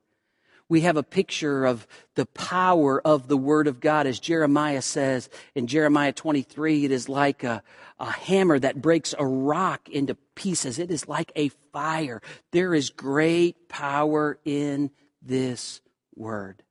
We 0.68 0.82
have 0.82 0.98
a 0.98 1.04
picture 1.04 1.66
of 1.66 1.86
the 2.16 2.26
power 2.26 3.00
of 3.00 3.28
the 3.28 3.38
word 3.38 3.68
of 3.68 3.80
God 3.80 4.08
as 4.08 4.20
Jeremiah 4.20 4.82
says 4.82 5.30
in 5.54 5.68
Jeremiah 5.68 6.12
23 6.12 6.86
it 6.86 6.92
is 6.92 7.08
like 7.08 7.44
a, 7.44 7.62
a 8.00 8.10
hammer 8.10 8.58
that 8.58 8.82
breaks 8.82 9.14
a 9.18 9.26
rock 9.26 9.88
into 9.90 10.16
pieces. 10.34 10.80
It 10.80 10.90
is 10.90 11.08
like 11.08 11.32
a 11.36 11.50
fire. 11.72 12.24
There 12.52 12.74
is 12.74 12.90
great 12.90 13.70
power 13.70 14.40
in 14.44 14.90
this 15.22 15.82
word 16.16 16.65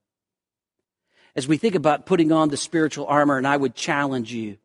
as 1.36 1.48
we 1.48 1.56
think 1.56 1.74
about 1.74 2.06
putting 2.06 2.32
on 2.32 2.48
the 2.48 2.56
spiritual 2.56 3.06
armor, 3.06 3.38
and 3.38 3.46
I 3.46 3.56
would 3.56 3.74
challenge 3.74 4.32
you 4.32 4.58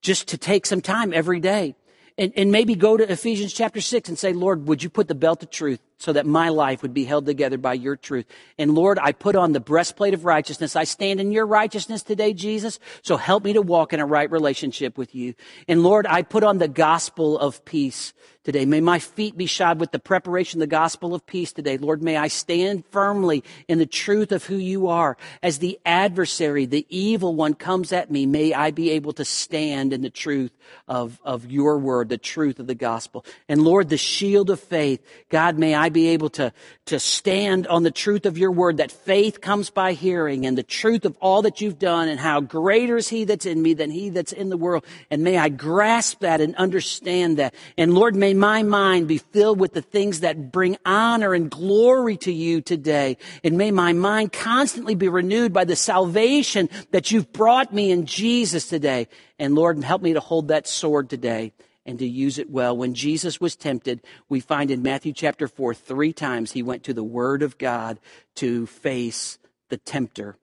just 0.00 0.28
to 0.28 0.38
take 0.38 0.66
some 0.66 0.80
time 0.80 1.12
every 1.12 1.40
day 1.40 1.74
and, 2.16 2.32
and 2.36 2.50
maybe 2.50 2.74
go 2.74 2.96
to 2.96 3.10
Ephesians 3.10 3.52
chapter 3.52 3.80
6 3.80 4.08
and 4.08 4.18
say, 4.18 4.32
Lord, 4.32 4.66
would 4.66 4.82
you 4.82 4.90
put 4.90 5.08
the 5.08 5.14
belt 5.14 5.42
of 5.42 5.50
truth 5.50 5.80
so 5.98 6.12
that 6.12 6.26
my 6.26 6.48
life 6.48 6.82
would 6.82 6.94
be 6.94 7.04
held 7.04 7.26
together 7.26 7.58
by 7.58 7.74
your 7.74 7.96
truth. 7.96 8.26
And 8.56 8.74
Lord, 8.74 8.98
I 9.00 9.12
put 9.12 9.36
on 9.36 9.52
the 9.52 9.60
breastplate 9.60 10.14
of 10.14 10.24
righteousness. 10.24 10.76
I 10.76 10.84
stand 10.84 11.20
in 11.20 11.32
your 11.32 11.46
righteousness 11.46 12.02
today, 12.02 12.32
Jesus. 12.32 12.78
So 13.02 13.16
help 13.16 13.44
me 13.44 13.52
to 13.54 13.62
walk 13.62 13.92
in 13.92 14.00
a 14.00 14.06
right 14.06 14.30
relationship 14.30 14.96
with 14.96 15.14
you. 15.14 15.34
And 15.66 15.82
Lord, 15.82 16.06
I 16.06 16.22
put 16.22 16.44
on 16.44 16.58
the 16.58 16.68
gospel 16.68 17.38
of 17.38 17.64
peace 17.64 18.12
today. 18.48 18.64
May 18.64 18.80
my 18.80 18.98
feet 18.98 19.36
be 19.36 19.44
shod 19.44 19.78
with 19.78 19.92
the 19.92 19.98
preparation 19.98 20.58
of 20.58 20.60
the 20.60 20.74
gospel 20.74 21.14
of 21.14 21.26
peace 21.26 21.52
today. 21.52 21.76
Lord, 21.76 22.02
may 22.02 22.16
I 22.16 22.28
stand 22.28 22.86
firmly 22.86 23.44
in 23.68 23.78
the 23.78 23.84
truth 23.84 24.32
of 24.32 24.46
who 24.46 24.56
you 24.56 24.88
are. 24.88 25.18
As 25.42 25.58
the 25.58 25.78
adversary, 25.84 26.64
the 26.64 26.86
evil 26.88 27.34
one 27.34 27.52
comes 27.52 27.92
at 27.92 28.10
me, 28.10 28.24
may 28.24 28.54
I 28.54 28.70
be 28.70 28.92
able 28.92 29.12
to 29.12 29.24
stand 29.26 29.92
in 29.92 30.00
the 30.00 30.08
truth 30.08 30.56
of, 30.86 31.20
of 31.24 31.50
your 31.50 31.76
word, 31.76 32.08
the 32.08 32.16
truth 32.16 32.58
of 32.58 32.66
the 32.66 32.74
gospel. 32.74 33.22
And 33.50 33.60
Lord, 33.60 33.90
the 33.90 33.98
shield 33.98 34.48
of 34.48 34.60
faith, 34.60 35.04
God, 35.28 35.58
may 35.58 35.74
I 35.74 35.87
I 35.88 35.90
be 35.90 36.08
able 36.08 36.28
to, 36.30 36.52
to 36.84 37.00
stand 37.00 37.66
on 37.66 37.82
the 37.82 37.90
truth 37.90 38.26
of 38.26 38.36
your 38.36 38.52
word, 38.52 38.76
that 38.76 38.92
faith 38.92 39.40
comes 39.40 39.70
by 39.70 39.94
hearing 39.94 40.44
and 40.44 40.56
the 40.56 40.62
truth 40.62 41.06
of 41.06 41.16
all 41.18 41.40
that 41.42 41.62
you've 41.62 41.78
done 41.78 42.10
and 42.10 42.20
how 42.20 42.42
greater 42.42 42.98
is 42.98 43.08
he 43.08 43.24
that's 43.24 43.46
in 43.46 43.62
me 43.62 43.72
than 43.72 43.90
he 43.90 44.10
that's 44.10 44.32
in 44.32 44.50
the 44.50 44.58
world. 44.58 44.84
And 45.10 45.24
may 45.24 45.38
I 45.38 45.48
grasp 45.48 46.20
that 46.20 46.42
and 46.42 46.54
understand 46.56 47.38
that. 47.38 47.54
And 47.78 47.94
Lord, 47.94 48.14
may 48.14 48.34
my 48.34 48.62
mind 48.62 49.08
be 49.08 49.16
filled 49.16 49.58
with 49.58 49.72
the 49.72 49.80
things 49.80 50.20
that 50.20 50.52
bring 50.52 50.76
honor 50.84 51.32
and 51.32 51.50
glory 51.50 52.18
to 52.18 52.32
you 52.32 52.60
today. 52.60 53.16
And 53.42 53.56
may 53.56 53.70
my 53.70 53.94
mind 53.94 54.34
constantly 54.34 54.94
be 54.94 55.08
renewed 55.08 55.54
by 55.54 55.64
the 55.64 55.74
salvation 55.74 56.68
that 56.90 57.10
you've 57.10 57.32
brought 57.32 57.72
me 57.72 57.90
in 57.92 58.04
Jesus 58.04 58.68
today. 58.68 59.08
And 59.38 59.54
Lord, 59.54 59.82
help 59.82 60.02
me 60.02 60.12
to 60.12 60.20
hold 60.20 60.48
that 60.48 60.68
sword 60.68 61.08
today 61.08 61.54
and 61.88 61.98
to 62.00 62.06
use 62.06 62.38
it 62.38 62.50
well. 62.50 62.76
When 62.76 62.92
Jesus 62.92 63.40
was 63.40 63.56
tempted, 63.56 64.02
we 64.28 64.40
find 64.40 64.70
in 64.70 64.82
Matthew 64.82 65.14
chapter 65.14 65.48
4, 65.48 65.72
three 65.72 66.12
times 66.12 66.52
he 66.52 66.62
went 66.62 66.84
to 66.84 66.92
the 66.92 67.02
Word 67.02 67.42
of 67.42 67.56
God 67.56 67.98
to 68.36 68.66
face 68.66 69.38
the 69.70 69.78
tempter, 69.78 70.36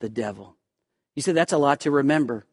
the 0.00 0.08
devil. 0.08 0.56
You 1.14 1.22
said 1.22 1.36
that's 1.36 1.52
a 1.52 1.58
lot 1.58 1.80
to 1.82 1.92
remember. 1.92 2.44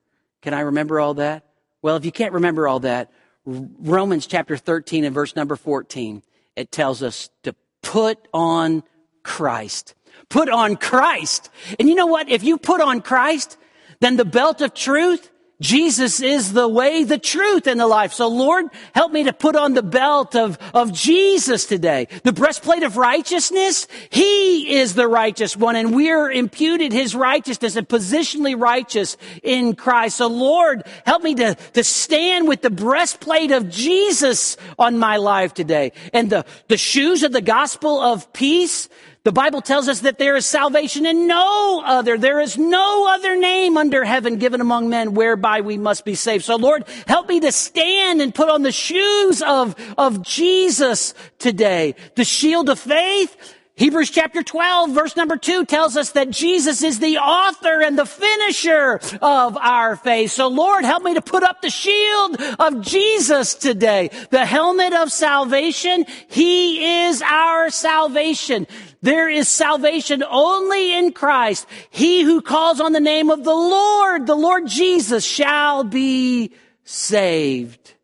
Can 0.44 0.54
I 0.54 0.60
remember 0.60 1.00
all 1.00 1.16
that? 1.16 1.44
Well, 1.82 1.96
if 1.96 2.06
you 2.06 2.12
can't 2.12 2.34
remember 2.34 2.68
all 2.68 2.82
that, 2.82 3.12
Romans 3.48 4.28
chapter 4.28 4.58
13 4.58 5.06
and 5.06 5.14
verse 5.16 5.36
number 5.36 5.56
14, 5.56 6.22
it 6.56 6.72
tells 6.72 7.02
us 7.02 7.32
to 7.44 7.56
put 7.82 8.28
on 8.32 8.84
Christ. 9.24 9.96
Put 10.30 10.50
on 10.50 10.76
Christ. 10.76 11.50
And 11.80 11.90
you 11.90 11.96
know 11.96 12.06
what? 12.06 12.30
If 12.30 12.44
you 12.44 12.60
put 12.60 12.80
on 12.80 13.02
Christ, 13.02 13.58
then 14.02 14.18
the 14.18 14.26
belt 14.26 14.62
of 14.62 14.76
truth 14.76 15.32
Jesus 15.62 16.20
is 16.20 16.52
the 16.52 16.68
way, 16.68 17.06
the 17.06 17.18
truth, 17.18 17.66
and 17.66 17.80
the 17.80 17.88
life. 17.88 18.12
So 18.12 18.28
Lord, 18.28 18.66
help 18.94 19.14
me 19.14 19.24
to 19.24 19.34
put 19.34 19.56
on 19.56 19.74
the 19.74 19.84
belt 19.84 20.36
of, 20.36 20.58
of 20.74 20.92
Jesus 20.92 21.66
today. 21.66 22.08
The 22.24 22.34
breastplate 22.34 22.84
of 22.84 22.98
righteousness. 22.98 23.88
He 24.10 24.76
is 24.76 24.96
the 24.96 25.08
righteous 25.08 25.56
one 25.56 25.78
and 25.78 25.96
we're 25.96 26.30
imputed 26.30 26.92
his 26.92 27.16
righteousness 27.16 27.78
and 27.78 27.88
positionally 27.88 28.60
righteous 28.60 29.16
in 29.44 29.76
Christ. 29.76 30.18
So 30.18 30.28
Lord, 30.28 30.84
help 31.06 31.24
me 31.24 31.36
to, 31.36 31.56
to 31.74 31.84
stand 31.84 32.48
with 32.48 32.62
the 32.62 32.70
breastplate 32.70 33.52
of 33.52 33.70
Jesus 33.70 34.58
on 34.78 35.00
my 35.00 35.18
life 35.18 35.54
today. 35.54 35.94
And 36.12 36.30
the, 36.30 36.46
the 36.68 36.78
shoes 36.78 37.24
of 37.24 37.32
the 37.32 37.42
gospel 37.42 38.02
of 38.02 38.32
peace. 38.34 38.90
The 39.26 39.32
Bible 39.32 39.62
tells 39.62 39.90
us 39.90 40.02
that 40.02 40.20
there 40.20 40.36
is 40.36 40.46
salvation 40.46 41.08
in 41.08 41.26
no 41.26 41.82
other. 41.84 42.16
There 42.16 42.40
is 42.40 42.60
no 42.60 43.08
other 43.12 43.36
name 43.36 43.76
under 43.76 44.04
heaven 44.04 44.38
given 44.38 44.62
among 44.62 44.88
men 44.88 45.16
whereby 45.16 45.62
we 45.62 45.80
must 45.80 46.06
be 46.06 46.14
saved. 46.14 46.46
So 46.46 46.58
Lord, 46.58 46.86
help 47.08 47.28
me 47.28 47.40
to 47.40 47.52
stand 47.52 48.22
and 48.22 48.36
put 48.36 48.50
on 48.50 48.62
the 48.62 48.72
shoes 48.72 49.42
of, 49.42 49.76
of 49.98 50.22
Jesus 50.22 51.16
today. 51.40 51.96
The 52.14 52.24
shield 52.24 52.70
of 52.70 52.78
faith, 52.78 53.56
Hebrews 53.78 54.10
chapter 54.10 54.42
12 54.42 54.92
verse 54.92 55.18
number 55.18 55.36
2 55.36 55.66
tells 55.66 55.98
us 55.98 56.12
that 56.12 56.30
Jesus 56.30 56.82
is 56.82 57.00
the 57.00 57.18
author 57.18 57.82
and 57.82 58.00
the 58.00 58.06
finisher 58.06 59.02
of 59.22 59.58
our 59.58 59.98
faith. 59.98 60.32
So 60.32 60.48
Lord, 60.48 60.86
help 60.86 61.04
me 61.04 61.14
to 61.16 61.22
put 61.22 61.44
up 61.44 61.62
the 61.62 61.70
shield 61.70 62.42
of 62.58 62.80
Jesus 62.80 63.54
today. 63.54 64.12
The 64.30 64.46
helmet 64.46 64.94
of 64.94 65.12
salvation. 65.12 66.06
He 66.30 67.04
is 67.04 67.22
our 67.22 67.70
salvation. 67.70 68.66
There 69.02 69.30
is 69.30 69.50
salvation 69.50 70.24
only 70.24 70.98
in 70.98 71.12
Christ. 71.12 71.68
He 71.90 72.22
who 72.22 72.42
calls 72.42 72.80
on 72.80 72.94
the 72.94 73.02
name 73.02 73.30
of 73.30 73.44
the 73.44 73.54
Lord, 73.54 74.26
the 74.26 74.36
Lord 74.36 74.68
Jesus 74.68 75.26
shall 75.26 75.84
be 75.84 76.54
saved. 76.86 77.96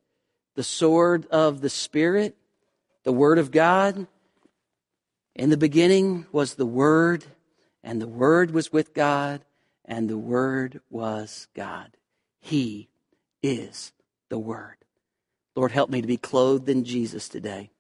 The 0.56 0.64
sword 0.64 1.28
of 1.28 1.62
the 1.62 1.70
Spirit, 1.70 2.36
the 3.04 3.14
Word 3.14 3.38
of 3.38 3.52
God, 3.52 4.06
in 5.36 5.50
the 5.50 5.58
beginning 5.58 6.26
was 6.32 6.56
the 6.56 6.66
Word, 6.66 7.26
and 7.84 8.02
the 8.02 8.08
Word 8.08 8.52
was 8.52 8.72
with 8.72 8.94
God, 8.94 9.42
and 9.86 10.10
the 10.10 10.18
Word 10.18 10.82
was 10.90 11.48
God. 11.56 11.96
He 12.40 12.90
is 13.42 13.94
the 14.30 14.40
Word. 14.40 14.76
Lord, 15.56 15.72
help 15.72 15.90
me 15.90 16.02
to 16.02 16.08
be 16.08 16.18
clothed 16.18 16.70
in 16.70 16.84
Jesus 16.84 17.28
today. 17.28 17.72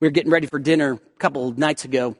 We 0.00 0.06
were 0.06 0.12
getting 0.12 0.30
ready 0.30 0.46
for 0.46 0.58
dinner 0.58 0.92
a 0.92 1.18
couple 1.18 1.50
nights 1.52 1.84
ago, 1.84 2.16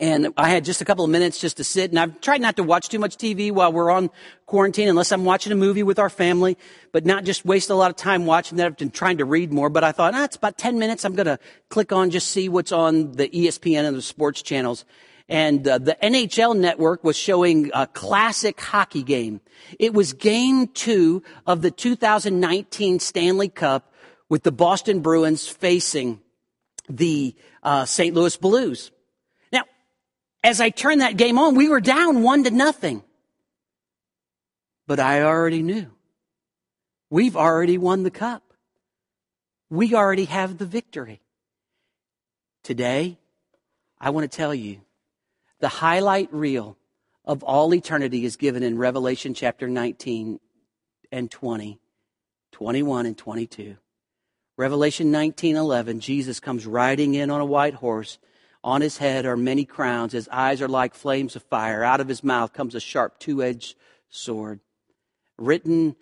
and 0.00 0.28
I 0.38 0.48
had 0.48 0.64
just 0.64 0.80
a 0.80 0.84
couple 0.86 1.04
of 1.04 1.10
minutes 1.10 1.38
just 1.38 1.58
to 1.58 1.64
sit, 1.64 1.90
and 1.90 2.00
I've 2.00 2.18
tried 2.22 2.40
not 2.40 2.56
to 2.56 2.62
watch 2.62 2.88
too 2.88 2.98
much 2.98 3.18
TV 3.18 3.52
while 3.52 3.70
we're 3.70 3.90
on 3.90 4.10
quarantine, 4.46 4.88
unless 4.88 5.12
I'm 5.12 5.26
watching 5.26 5.52
a 5.52 5.56
movie 5.56 5.82
with 5.82 5.98
our 5.98 6.08
family, 6.08 6.56
but 6.90 7.04
not 7.04 7.24
just 7.24 7.44
waste 7.44 7.68
a 7.68 7.74
lot 7.74 7.90
of 7.90 7.96
time 7.96 8.24
watching 8.24 8.56
that. 8.56 8.66
I've 8.66 8.78
been 8.78 8.90
trying 8.90 9.18
to 9.18 9.26
read 9.26 9.52
more, 9.52 9.68
but 9.68 9.84
I 9.84 9.92
thought, 9.92 10.14
ah, 10.14 10.24
it's 10.24 10.36
about 10.36 10.56
10 10.56 10.78
minutes. 10.78 11.04
I'm 11.04 11.14
going 11.14 11.26
to 11.26 11.38
click 11.68 11.92
on, 11.92 12.08
just 12.08 12.28
see 12.28 12.48
what's 12.48 12.72
on 12.72 13.12
the 13.12 13.28
ESPN 13.28 13.84
and 13.84 13.94
the 13.94 14.00
sports 14.00 14.40
channels. 14.40 14.86
And 15.28 15.68
uh, 15.68 15.76
the 15.76 15.98
NHL 16.02 16.56
network 16.56 17.04
was 17.04 17.16
showing 17.16 17.70
a 17.74 17.86
classic 17.86 18.58
hockey 18.58 19.02
game. 19.02 19.42
It 19.78 19.92
was 19.92 20.14
game 20.14 20.68
two 20.68 21.22
of 21.46 21.60
the 21.60 21.70
2019 21.70 23.00
Stanley 23.00 23.50
Cup 23.50 23.92
with 24.30 24.44
the 24.44 24.52
Boston 24.52 25.00
Bruins 25.00 25.46
facing 25.46 26.20
the 26.88 27.34
uh, 27.62 27.84
St. 27.84 28.14
Louis 28.14 28.36
Blues 28.38 28.90
as 30.44 30.60
I 30.60 30.68
turned 30.68 31.00
that 31.00 31.16
game 31.16 31.38
on, 31.38 31.54
we 31.54 31.70
were 31.70 31.80
down 31.80 32.22
one 32.22 32.44
to 32.44 32.50
nothing. 32.50 33.02
But 34.86 35.00
I 35.00 35.22
already 35.22 35.62
knew. 35.62 35.90
We've 37.08 37.36
already 37.36 37.78
won 37.78 38.02
the 38.02 38.10
cup. 38.10 38.42
We 39.70 39.94
already 39.94 40.26
have 40.26 40.58
the 40.58 40.66
victory. 40.66 41.22
Today, 42.62 43.18
I 43.98 44.10
want 44.10 44.30
to 44.30 44.36
tell 44.36 44.54
you 44.54 44.82
the 45.60 45.68
highlight 45.68 46.32
reel 46.32 46.76
of 47.24 47.42
all 47.42 47.72
eternity 47.72 48.26
is 48.26 48.36
given 48.36 48.62
in 48.62 48.76
Revelation 48.76 49.32
chapter 49.32 49.66
19 49.66 50.38
and 51.10 51.30
20, 51.30 51.80
21 52.52 53.06
and 53.06 53.16
22. 53.16 53.76
Revelation 54.58 55.10
19, 55.10 55.56
11, 55.56 56.00
Jesus 56.00 56.38
comes 56.38 56.66
riding 56.66 57.14
in 57.14 57.30
on 57.30 57.40
a 57.40 57.46
white 57.46 57.74
horse 57.74 58.18
on 58.64 58.80
his 58.80 58.96
head 58.96 59.26
are 59.26 59.36
many 59.36 59.66
crowns. 59.66 60.14
His 60.14 60.26
eyes 60.32 60.62
are 60.62 60.68
like 60.68 60.94
flames 60.94 61.36
of 61.36 61.42
fire. 61.42 61.84
Out 61.84 62.00
of 62.00 62.08
his 62.08 62.24
mouth 62.24 62.54
comes 62.54 62.74
a 62.74 62.80
sharp 62.80 63.18
two 63.18 63.42
edged 63.42 63.76
sword. 64.08 64.60
Written 65.36 65.96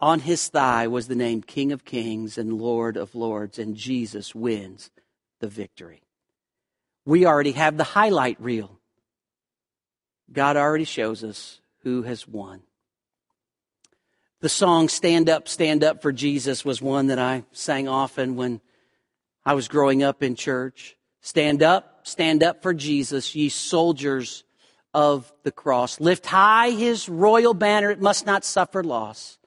on 0.00 0.20
his 0.20 0.48
thigh 0.48 0.88
was 0.88 1.06
the 1.06 1.14
name 1.14 1.42
King 1.42 1.70
of 1.70 1.84
Kings 1.84 2.36
and 2.36 2.60
Lord 2.60 2.96
of 2.96 3.14
Lords, 3.14 3.58
and 3.58 3.76
Jesus 3.76 4.34
wins 4.34 4.90
the 5.38 5.46
victory. 5.46 6.02
We 7.06 7.24
already 7.24 7.52
have 7.52 7.76
the 7.76 7.84
highlight 7.84 8.40
reel. 8.40 8.80
God 10.32 10.56
already 10.56 10.84
shows 10.84 11.22
us 11.22 11.60
who 11.82 12.02
has 12.02 12.26
won. 12.26 12.62
The 14.40 14.48
song 14.48 14.88
Stand 14.88 15.28
Up, 15.28 15.46
Stand 15.46 15.84
Up 15.84 16.02
for 16.02 16.10
Jesus 16.10 16.64
was 16.64 16.82
one 16.82 17.06
that 17.06 17.18
I 17.18 17.44
sang 17.52 17.86
often 17.86 18.34
when 18.34 18.60
I 19.46 19.54
was 19.54 19.68
growing 19.68 20.02
up 20.02 20.22
in 20.22 20.34
church. 20.34 20.96
Stand 21.24 21.62
up, 21.62 22.00
stand 22.02 22.42
up 22.42 22.62
for 22.62 22.74
Jesus, 22.74 23.34
ye 23.34 23.48
soldiers 23.48 24.44
of 24.92 25.32
the 25.42 25.50
cross. 25.50 25.98
Lift 25.98 26.26
high 26.26 26.68
his 26.68 27.08
royal 27.08 27.54
banner, 27.54 27.90
it 27.90 27.98
must 27.98 28.26
not 28.26 28.44
suffer 28.44 28.84
loss. 28.84 29.38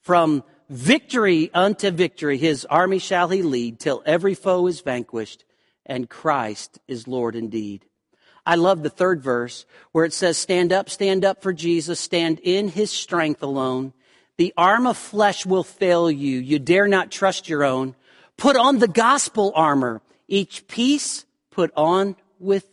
From 0.00 0.42
victory 0.70 1.50
unto 1.52 1.90
victory, 1.90 2.38
his 2.38 2.64
army 2.64 2.98
shall 2.98 3.28
he 3.28 3.42
lead, 3.42 3.78
till 3.78 4.02
every 4.06 4.34
foe 4.34 4.66
is 4.66 4.80
vanquished, 4.80 5.44
and 5.84 6.08
Christ 6.08 6.78
is 6.88 7.06
Lord 7.06 7.36
indeed. 7.36 7.84
I 8.46 8.54
love 8.54 8.82
the 8.82 8.88
third 8.88 9.22
verse 9.22 9.66
where 9.92 10.06
it 10.06 10.14
says, 10.14 10.38
Stand 10.38 10.72
up, 10.72 10.88
stand 10.88 11.22
up 11.22 11.42
for 11.42 11.52
Jesus, 11.52 12.00
stand 12.00 12.40
in 12.42 12.68
his 12.68 12.90
strength 12.90 13.42
alone. 13.42 13.92
The 14.38 14.54
arm 14.56 14.86
of 14.86 14.96
flesh 14.96 15.44
will 15.44 15.64
fail 15.64 16.10
you. 16.10 16.38
You 16.38 16.58
dare 16.58 16.88
not 16.88 17.10
trust 17.10 17.46
your 17.46 17.62
own. 17.62 17.94
Put 18.38 18.56
on 18.56 18.78
the 18.78 18.88
gospel 18.88 19.52
armor 19.54 20.00
each 20.30 20.66
piece 20.66 21.26
put 21.50 21.72
on 21.76 22.16
with 22.38 22.66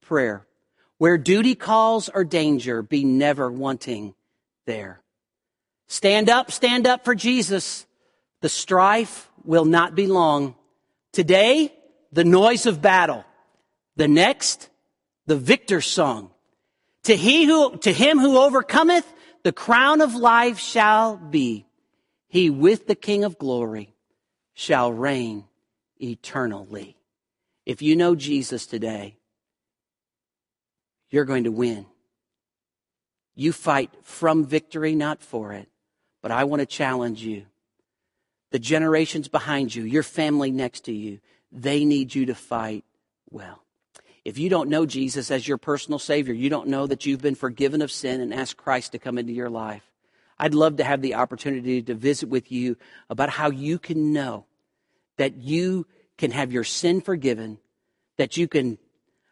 prayer. 0.00 0.46
Where 0.96 1.18
duty 1.18 1.54
calls 1.54 2.08
or 2.08 2.24
danger, 2.24 2.82
be 2.82 3.04
never 3.04 3.52
wanting 3.52 4.14
there. 4.66 5.00
Stand 5.86 6.28
up, 6.28 6.50
stand 6.50 6.86
up 6.86 7.04
for 7.04 7.14
Jesus. 7.14 7.86
The 8.40 8.48
strife 8.48 9.30
will 9.44 9.64
not 9.64 9.94
be 9.94 10.06
long. 10.06 10.56
Today, 11.12 11.72
the 12.10 12.24
noise 12.24 12.66
of 12.66 12.82
battle. 12.82 13.24
The 13.96 14.08
next, 14.08 14.68
the 15.26 15.36
victor's 15.36 15.86
song. 15.86 16.30
To 17.04 17.16
he 17.16 17.44
who, 17.44 17.76
to 17.78 17.92
him 17.92 18.18
who 18.18 18.38
overcometh, 18.38 19.06
the 19.44 19.52
crown 19.52 20.00
of 20.00 20.14
life 20.14 20.58
shall 20.58 21.16
be. 21.16 21.66
He 22.26 22.50
with 22.50 22.86
the 22.86 22.94
King 22.94 23.24
of 23.24 23.38
glory 23.38 23.94
shall 24.54 24.92
reign 24.92 25.44
eternally. 26.00 26.96
If 27.66 27.82
you 27.82 27.96
know 27.96 28.14
Jesus 28.14 28.66
today, 28.66 29.16
you're 31.10 31.24
going 31.24 31.44
to 31.44 31.52
win. 31.52 31.86
You 33.34 33.52
fight 33.52 33.90
from 34.02 34.44
victory, 34.44 34.94
not 34.94 35.22
for 35.22 35.52
it. 35.52 35.68
But 36.22 36.32
I 36.32 36.44
want 36.44 36.60
to 36.60 36.66
challenge 36.66 37.22
you. 37.22 37.46
The 38.50 38.58
generations 38.58 39.28
behind 39.28 39.74
you, 39.74 39.84
your 39.84 40.02
family 40.02 40.50
next 40.50 40.86
to 40.86 40.92
you, 40.92 41.20
they 41.52 41.84
need 41.84 42.14
you 42.14 42.26
to 42.26 42.34
fight 42.34 42.84
well. 43.30 43.62
If 44.24 44.38
you 44.38 44.48
don't 44.48 44.68
know 44.68 44.84
Jesus 44.84 45.30
as 45.30 45.46
your 45.46 45.58
personal 45.58 45.98
Savior, 45.98 46.34
you 46.34 46.50
don't 46.50 46.68
know 46.68 46.86
that 46.86 47.06
you've 47.06 47.22
been 47.22 47.34
forgiven 47.34 47.80
of 47.80 47.92
sin 47.92 48.20
and 48.20 48.34
asked 48.34 48.56
Christ 48.56 48.92
to 48.92 48.98
come 48.98 49.16
into 49.18 49.32
your 49.32 49.48
life. 49.48 49.84
I'd 50.38 50.54
love 50.54 50.76
to 50.76 50.84
have 50.84 51.02
the 51.02 51.14
opportunity 51.14 51.82
to 51.82 51.94
visit 51.94 52.28
with 52.28 52.52
you 52.52 52.76
about 53.08 53.30
how 53.30 53.50
you 53.50 53.78
can 53.78 54.12
know 54.12 54.46
that 55.18 55.36
you 55.36 55.86
can 56.16 56.30
have 56.30 56.52
your 56.52 56.64
sin 56.64 57.00
forgiven, 57.00 57.58
that 58.16 58.36
you 58.36 58.48
can 58.48 58.78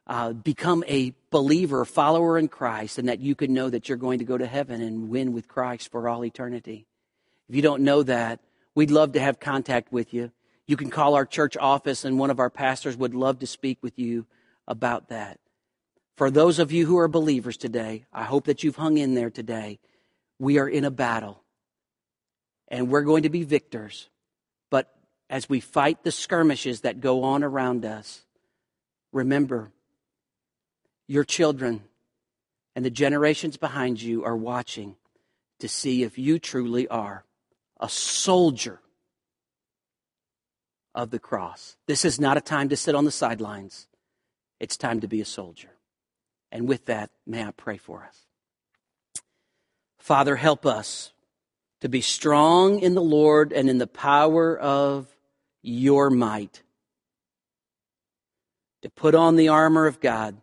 uh, 0.07 0.33
become 0.33 0.85
a 0.87 1.13
believer, 1.31 1.85
follower 1.85 2.39
in 2.39 2.49
Christ, 2.49 2.99
and 2.99 3.09
that 3.09 3.21
you 3.21 3.35
can 3.35 3.53
know 3.53 3.69
that 3.71 3.89
you're 3.89 3.99
going 3.99 4.21
to 4.21 4.25
go 4.25 4.39
to 4.39 4.47
heaven 4.47 4.81
and 4.81 5.09
win 5.09 5.33
with 5.33 5.49
Christ 5.49 5.91
for 5.91 6.09
all 6.09 6.25
eternity. 6.25 6.87
If 7.49 7.57
you 7.57 7.63
don't 7.63 7.83
know 7.83 8.03
that, 8.05 8.41
we'd 8.75 8.91
love 8.91 9.13
to 9.13 9.21
have 9.21 9.41
contact 9.41 9.93
with 9.93 10.15
you. 10.15 10.31
You 10.67 10.77
can 10.77 10.91
call 10.91 11.15
our 11.15 11.27
church 11.27 11.57
office, 11.57 12.05
and 12.05 12.19
one 12.19 12.31
of 12.31 12.41
our 12.41 12.51
pastors 12.51 12.97
would 12.97 13.15
love 13.15 13.41
to 13.41 13.47
speak 13.47 13.79
with 13.83 13.99
you 13.99 14.27
about 14.69 15.09
that. 15.09 15.39
For 16.17 16.31
those 16.31 16.59
of 16.59 16.73
you 16.73 16.87
who 16.87 16.99
are 16.99 17.09
believers 17.09 17.57
today, 17.57 18.07
I 18.13 18.25
hope 18.25 18.47
that 18.47 18.65
you've 18.65 18.77
hung 18.77 18.99
in 18.99 19.15
there 19.15 19.31
today. 19.31 19.79
We 20.39 20.59
are 20.59 20.69
in 20.69 20.85
a 20.85 20.91
battle, 20.91 21.43
and 22.69 22.89
we're 22.89 23.03
going 23.03 23.25
to 23.25 23.31
be 23.31 23.43
victors 23.43 24.09
as 25.29 25.49
we 25.49 25.61
fight 25.61 26.03
the 26.03 26.13
skirmishes 26.13 26.83
that 26.83 27.01
go 27.01 27.25
on 27.25 27.43
around 27.43 27.85
us, 27.85 28.25
remember 29.13 29.73
your 31.09 31.25
children 31.25 31.83
and 32.75 32.85
the 32.85 32.91
generations 32.91 33.57
behind 33.57 34.01
you 34.01 34.25
are 34.25 34.37
watching 34.37 34.97
to 35.61 35.69
see 35.69 36.03
if 36.03 36.19
you 36.19 36.39
truly 36.39 36.87
are 36.89 37.25
a 37.81 37.89
soldier 37.89 38.81
of 40.95 41.11
the 41.11 41.19
cross. 41.19 41.77
This 41.87 42.05
is 42.05 42.21
not 42.21 42.37
a 42.37 42.41
time 42.41 42.69
to 42.69 42.77
sit 42.77 42.95
on 42.95 43.05
the 43.05 43.11
sidelines, 43.11 43.89
it's 44.61 44.77
time 44.77 45.01
to 45.01 45.09
be 45.09 45.21
a 45.21 45.27
soldier. 45.27 45.71
And 46.53 46.69
with 46.69 46.87
that, 46.87 47.11
may 47.27 47.45
I 47.45 47.51
pray 47.51 47.77
for 47.77 48.05
us. 48.05 48.27
Father, 49.99 50.37
help 50.37 50.65
us 50.65 51.13
to 51.81 51.89
be 51.89 52.01
strong 52.01 52.79
in 52.79 52.95
the 52.95 53.03
Lord 53.03 53.53
and 53.53 53.69
in 53.69 53.79
the 53.79 53.87
power 53.87 54.57
of 54.57 55.16
your 55.67 56.11
might. 56.11 56.63
To 58.83 58.91
put 58.91 59.15
on 59.15 59.37
the 59.37 59.49
armor 59.49 59.87
of 59.87 60.01
God, 60.01 60.37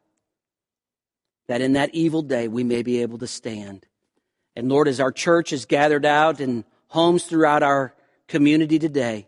that 1.48 1.62
in 1.62 1.74
that 1.74 1.94
evil 1.94 2.22
day 2.22 2.48
we 2.48 2.64
may 2.64 2.84
be 2.84 3.02
able 3.02 3.18
to 3.20 3.28
stand. 3.28 3.86
And 4.56 4.70
Lord, 4.70 4.88
as 4.88 5.00
our 5.00 5.12
church 5.12 5.54
is 5.54 5.66
gathered 5.66 6.06
out 6.06 6.40
in 6.40 6.66
homes 6.88 7.24
throughout 7.24 7.64
our 7.64 7.94
community 8.28 8.80
today, 8.80 9.28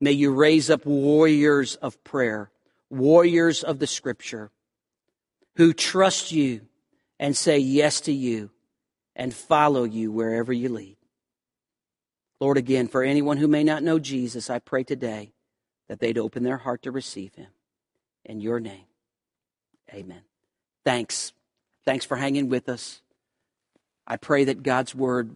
may 0.00 0.12
you 0.12 0.32
raise 0.32 0.70
up 0.70 0.84
warriors 0.86 1.76
of 1.76 2.02
prayer, 2.04 2.50
warriors 2.90 3.62
of 3.62 3.78
the 3.78 3.86
scripture 3.86 4.50
who 5.56 5.72
trust 5.72 6.32
you 6.32 6.62
and 7.18 7.36
say 7.36 7.58
yes 7.58 8.02
to 8.02 8.12
you 8.12 8.50
and 9.14 9.32
follow 9.32 9.84
you 9.84 10.12
wherever 10.12 10.52
you 10.52 10.68
lead. 10.68 10.95
Lord, 12.40 12.58
again, 12.58 12.88
for 12.88 13.02
anyone 13.02 13.38
who 13.38 13.48
may 13.48 13.64
not 13.64 13.82
know 13.82 13.98
Jesus, 13.98 14.50
I 14.50 14.58
pray 14.58 14.84
today 14.84 15.32
that 15.88 16.00
they'd 16.00 16.18
open 16.18 16.42
their 16.42 16.58
heart 16.58 16.82
to 16.82 16.90
receive 16.90 17.34
him. 17.34 17.48
In 18.24 18.40
your 18.40 18.60
name, 18.60 18.86
amen. 19.92 20.22
Thanks. 20.84 21.32
Thanks 21.84 22.04
for 22.04 22.16
hanging 22.16 22.48
with 22.48 22.68
us. 22.68 23.00
I 24.06 24.16
pray 24.16 24.44
that 24.44 24.62
God's 24.62 24.94
word 24.94 25.30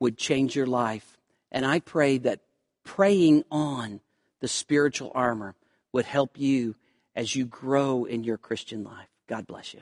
would 0.00 0.18
change 0.18 0.56
your 0.56 0.66
life. 0.66 1.16
And 1.52 1.64
I 1.64 1.80
pray 1.80 2.18
that 2.18 2.40
praying 2.84 3.44
on 3.50 4.00
the 4.40 4.48
spiritual 4.48 5.12
armor 5.14 5.54
would 5.92 6.06
help 6.06 6.38
you 6.38 6.74
as 7.14 7.34
you 7.34 7.44
grow 7.44 8.04
in 8.04 8.24
your 8.24 8.36
Christian 8.36 8.84
life. 8.84 9.08
God 9.28 9.46
bless 9.46 9.72
you. 9.72 9.80